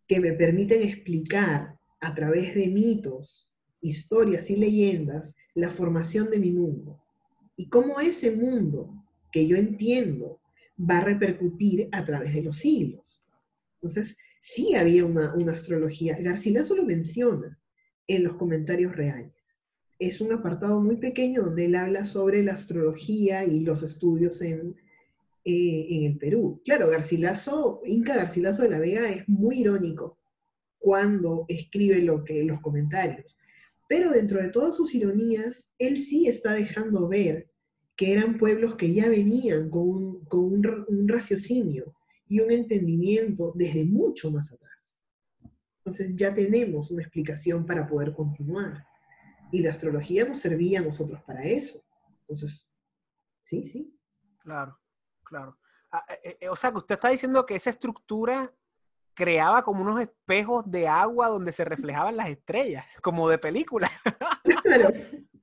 [0.07, 3.51] que me permiten explicar a través de mitos,
[3.81, 7.03] historias y leyendas la formación de mi mundo
[7.57, 10.41] y cómo ese mundo que yo entiendo
[10.79, 13.25] va a repercutir a través de los siglos.
[13.77, 16.19] Entonces, sí había una, astrología.
[16.21, 17.59] Garcilaso lo menciona
[18.07, 19.59] en los comentarios reales.
[19.99, 24.77] Es un apartado muy pequeño donde él habla sobre la astrología y los estudios en,
[25.49, 26.61] eh, en el Perú.
[26.65, 30.19] Claro, Garcilaso, Inca Garcilaso de la Vega es muy irónico
[30.77, 33.39] cuando escribe lo que, los comentarios.
[33.89, 37.49] Pero dentro de todas sus ironías, él sí está dejando ver
[37.95, 40.43] que eran pueblos que ya venían con un, con
[40.89, 41.95] un raciocinio
[42.27, 44.99] y un entendimiento desde mucho más atrás.
[45.79, 48.85] Entonces ya tenemos una explicación para poder continuar.
[49.53, 51.85] Y la astrología nos servía a nosotros para eso.
[52.23, 52.69] Entonces,
[53.45, 53.97] sí, sí.
[54.43, 54.77] Claro,
[55.27, 55.59] claro.
[55.91, 58.53] Ah, eh, eh, o sea, que usted está diciendo que esa estructura
[59.14, 63.91] creaba como unos espejos de agua donde se reflejaban las estrellas, como de película.
[64.62, 64.91] Claro.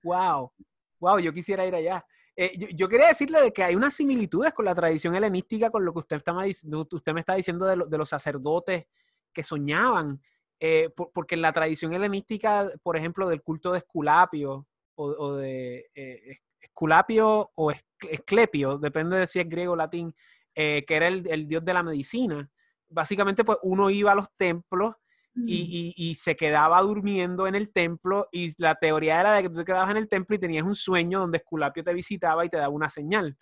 [0.03, 0.51] wow,
[0.99, 2.05] wow, yo quisiera ir allá.
[2.35, 5.93] Eh, yo, quería decirle de que hay unas similitudes con la tradición helenística, con lo
[5.93, 8.85] que usted, está, usted me está diciendo de, los sacerdotes
[9.31, 10.21] que soñaban,
[10.59, 16.39] eh, porque en la tradición helenística, por ejemplo, del culto de Esculapio o, de eh,
[16.73, 20.13] Esculapio o Esclepio, depende de si es griego o latín,
[20.53, 22.49] que era el, dios de la medicina,
[22.89, 24.95] básicamente pues uno iba a los templos
[25.35, 29.65] y, se quedaba durmiendo en el templo y la teoría era de que tú te
[29.65, 32.69] quedabas en el templo y tenías un sueño donde Esculapio te visitaba y te daba
[32.69, 33.37] una señal.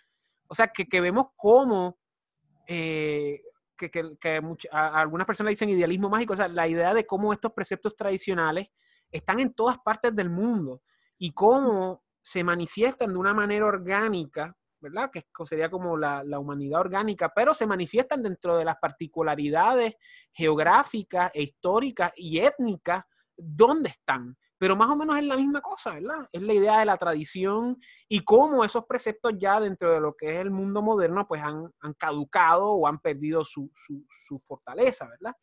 [0.46, 1.98] O sea, que, vemos cómo,
[2.66, 3.42] eh,
[3.76, 8.68] que, algunas personas dicen idealismo mágico, o sea, la idea de cómo estos preceptos tradicionales
[9.10, 10.82] están en todas partes del mundo
[11.18, 15.10] y cómo se manifiestan de una manera orgánica ¿verdad?
[15.10, 19.94] Que sería como la, humanidad orgánica, pero se manifiestan dentro de las particularidades
[20.32, 23.04] geográficas e históricas y étnicas
[23.36, 24.36] donde están.
[24.58, 26.28] Pero más o menos es la misma cosa, ¿verdad?
[26.30, 30.34] Es la idea de la tradición y cómo esos preceptos ya dentro de lo que
[30.34, 35.34] es el mundo moderno, pues han, caducado o han perdido su, su fortaleza, ¿verdad?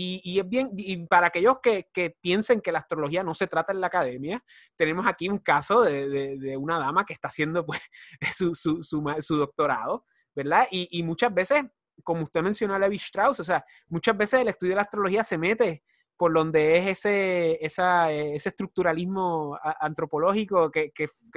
[0.00, 1.90] Y, es bien, y para aquellos que,
[2.20, 4.40] piensen que la astrología no se trata en la academia,
[4.76, 7.80] tenemos aquí un caso de, una dama que está haciendo pues,
[8.54, 10.04] su, doctorado,
[10.36, 10.68] ¿verdad?
[10.70, 11.64] Y, muchas veces,
[12.04, 15.24] como usted mencionó a Levi Strauss, o sea, muchas veces el estudio de la astrología
[15.24, 15.82] se mete
[16.16, 20.92] por donde es ese, ese estructuralismo antropológico que,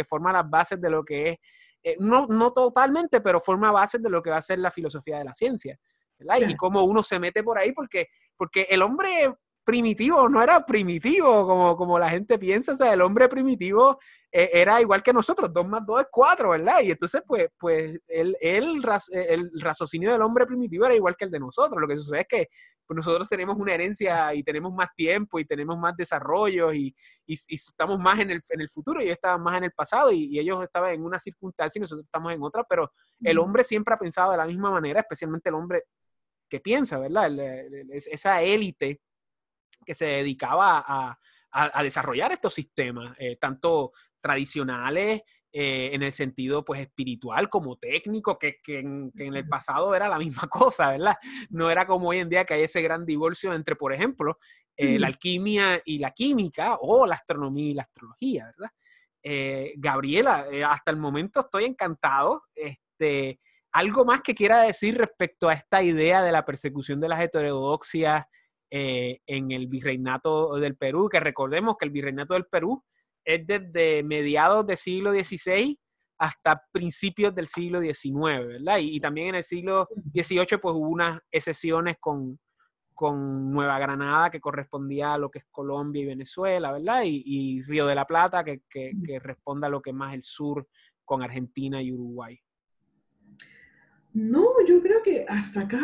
[0.07, 1.37] forma las bases de lo que es,
[1.81, 5.17] eh, no, no totalmente, pero forma bases de lo que va a ser la filosofía
[5.17, 5.79] de la ciencia.
[6.47, 8.07] Y cómo uno se mete por ahí, porque,
[8.37, 13.01] porque el hombre primitivo no era primitivo como, como la gente piensa, o sea, el
[13.01, 13.99] hombre primitivo
[14.31, 16.81] eh, era igual que nosotros, dos más dos es cuatro, ¿verdad?
[16.81, 21.31] Y entonces, pues, pues el, el, el, raciocinio del hombre primitivo era igual que el
[21.31, 21.79] de nosotros.
[21.79, 22.47] Lo que sucede es que
[22.87, 26.95] pues, nosotros tenemos una herencia y tenemos más tiempo y tenemos más desarrollo y,
[27.25, 30.11] y, estamos más en el, en el, futuro y ellos estaban más en el pasado
[30.11, 32.91] y, y, ellos estaban en una circunstancia y nosotros estamos en otra, pero
[33.21, 35.83] el hombre siempre ha pensado de la misma manera, especialmente el hombre
[36.51, 37.31] que piensa, ¿verdad?
[37.89, 39.01] esa élite
[39.85, 41.17] que se dedicaba a,
[41.81, 43.91] desarrollar estos sistemas, eh, tanto
[44.21, 45.21] tradicionales
[45.51, 50.47] eh, en el sentido pues espiritual como técnico, que, en, el pasado era la misma
[50.49, 51.15] cosa, ¿verdad?
[51.49, 54.37] No era como hoy en día que hay ese gran divorcio entre, por ejemplo,
[54.75, 58.71] eh, la alquimia y la química o la astronomía y la astrología, ¿verdad?
[59.77, 62.43] Gabriela, hasta el momento estoy encantado.
[62.55, 63.39] Este,
[63.73, 68.25] ¿Algo más que quiera decir respecto a esta idea de la persecución de las heterodoxias
[68.69, 71.07] eh, en el virreinato del Perú?
[71.09, 72.83] Que recordemos que el virreinato del Perú
[73.23, 75.77] es desde mediados del siglo XVI
[76.21, 78.77] hasta principios del siglo XIX, ¿verdad?
[78.79, 82.39] Y, también en el siglo XVIII pues hubo unas excesiones con,
[82.93, 87.01] con Nueva Granada, que correspondía a lo que es Colombia y Venezuela, ¿verdad?
[87.05, 90.67] Y, Río de la Plata, que, que, responde a lo que es más el sur
[91.03, 92.39] con Argentina y Uruguay.
[94.13, 95.81] No, yo creo que hasta acá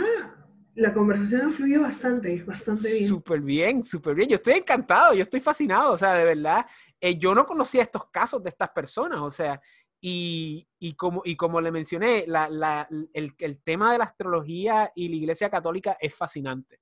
[0.76, 3.08] la conversación ha fluido bastante, bastante bien.
[3.08, 4.30] Súper bien, súper bien.
[4.30, 6.66] Yo estoy encantado, yo estoy fascinado, o sea, de verdad.
[7.00, 9.60] Eh, yo no conocía estos casos de estas personas, o sea,
[10.00, 12.26] y, como, y como le mencioné,
[13.14, 16.80] el, tema de la astrología y la Iglesia Católica es fascinante.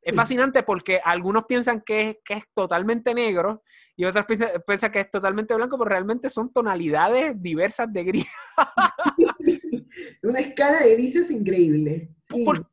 [0.00, 3.64] Es fascinante porque algunos piensan que es, que es totalmente negro
[3.96, 8.28] y otros piensan, piensan, que es totalmente blanco, pero realmente son tonalidades diversas de gris.
[10.22, 12.10] Una escala de grises increíble.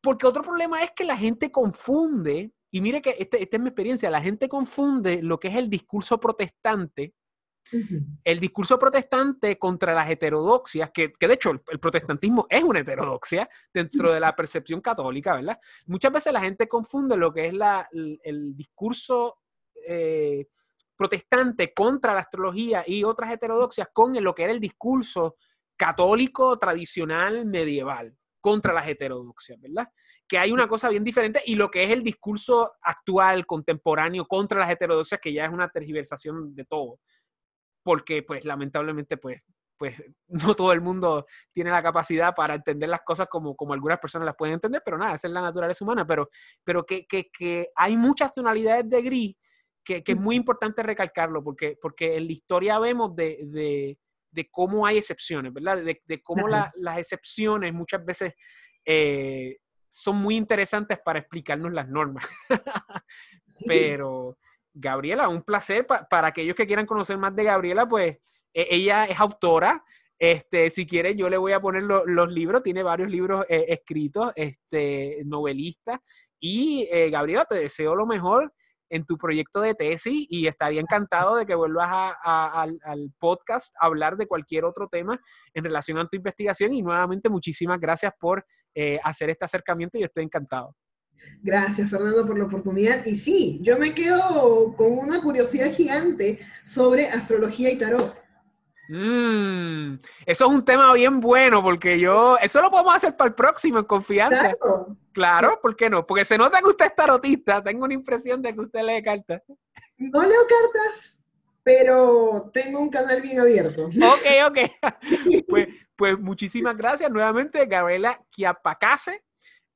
[0.01, 3.69] porque otro problema es que la gente confunde, y mire que este, esta es mi
[3.69, 7.13] experiencia, la gente confunde lo que es el discurso protestante,
[8.23, 14.13] el discurso protestante contra las heterodoxias, que, de hecho el, protestantismo es una heterodoxia dentro
[14.13, 15.59] de la percepción católica, ¿verdad?
[15.87, 19.37] Muchas veces la gente confunde lo que es la, el, discurso...
[19.87, 20.47] Eh,
[20.95, 25.35] protestante contra la astrología y otras heterodoxias con lo que era el discurso
[25.77, 28.15] católico tradicional medieval
[28.45, 29.87] contra las heterodoxias, ¿verdad?
[30.27, 34.59] Que hay una cosa bien diferente y lo que es el discurso actual, contemporáneo, contra
[34.59, 36.99] las heterodoxias, que ya es una tergiversación de todo.
[37.83, 39.41] Porque, pues, lamentablemente, pues,
[39.77, 39.95] pues
[40.27, 44.27] no todo el mundo tiene la capacidad para entender las cosas como, como algunas personas
[44.27, 46.29] las pueden entender, pero nada, esa es la naturaleza humana, pero,
[46.63, 49.35] pero que, que, que hay muchas tonalidades de gris
[49.83, 53.97] que, que, es muy importante recalcarlo, porque, porque en la historia vemos de de
[54.51, 55.77] cómo hay excepciones, ¿verdad?
[55.83, 58.33] De, cómo las excepciones muchas veces
[58.85, 59.57] eh,
[59.89, 62.27] son muy interesantes para explicarnos las normas.
[63.67, 64.37] pero,
[64.73, 65.87] Gabriela, un placer.
[65.87, 68.17] para aquellos que quieran conocer más de Gabriela, pues
[68.53, 69.83] e, ella es autora.
[70.17, 72.63] Este, si quieren, yo le voy a poner los libros.
[72.63, 76.01] Tiene varios libros eh, escritos, este, novelista.
[76.39, 78.53] Y eh, Gabriela, te deseo lo mejor
[78.89, 82.79] en tu proyecto de tesis y estaría encantado de que vuelvas al,
[83.19, 85.19] podcast a hablar de cualquier otro tema
[85.53, 86.73] en relación a tu investigación.
[86.73, 89.97] Y nuevamente, muchísimas gracias por eh, hacer este acercamiento.
[89.97, 90.75] y estoy encantado.
[91.41, 93.05] Gracias, Fernando, por la oportunidad.
[93.05, 98.25] Y sí, yo me quedo con una curiosidad gigante sobre astrología y tarot.
[98.87, 103.35] Mm, eso es un tema bien bueno porque yo, eso lo podemos hacer para el
[103.35, 104.53] próximo en confianza.
[104.55, 104.97] Claro.
[105.11, 106.05] claro, ¿por qué no?
[106.05, 109.41] Porque se nota que usted es tarotista, tengo una impresión de que usted lee cartas.
[109.97, 111.17] No leo cartas,
[111.63, 113.85] pero tengo un canal bien abierto.
[113.85, 113.91] Ok,
[114.47, 114.57] ok.
[115.49, 119.23] pues, pues muchísimas gracias nuevamente, Gabriela Chiapacase.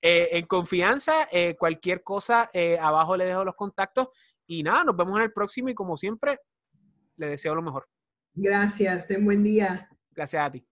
[0.01, 4.07] Eh, en confianza, eh, cualquier cosa, eh, abajo le dejo los contactos.
[4.47, 6.39] Y nada, nos vemos en el próximo y como siempre,
[7.17, 7.87] le deseo lo mejor.
[8.41, 9.89] Gracias, ten buen día.
[10.15, 10.68] Gracias a ti.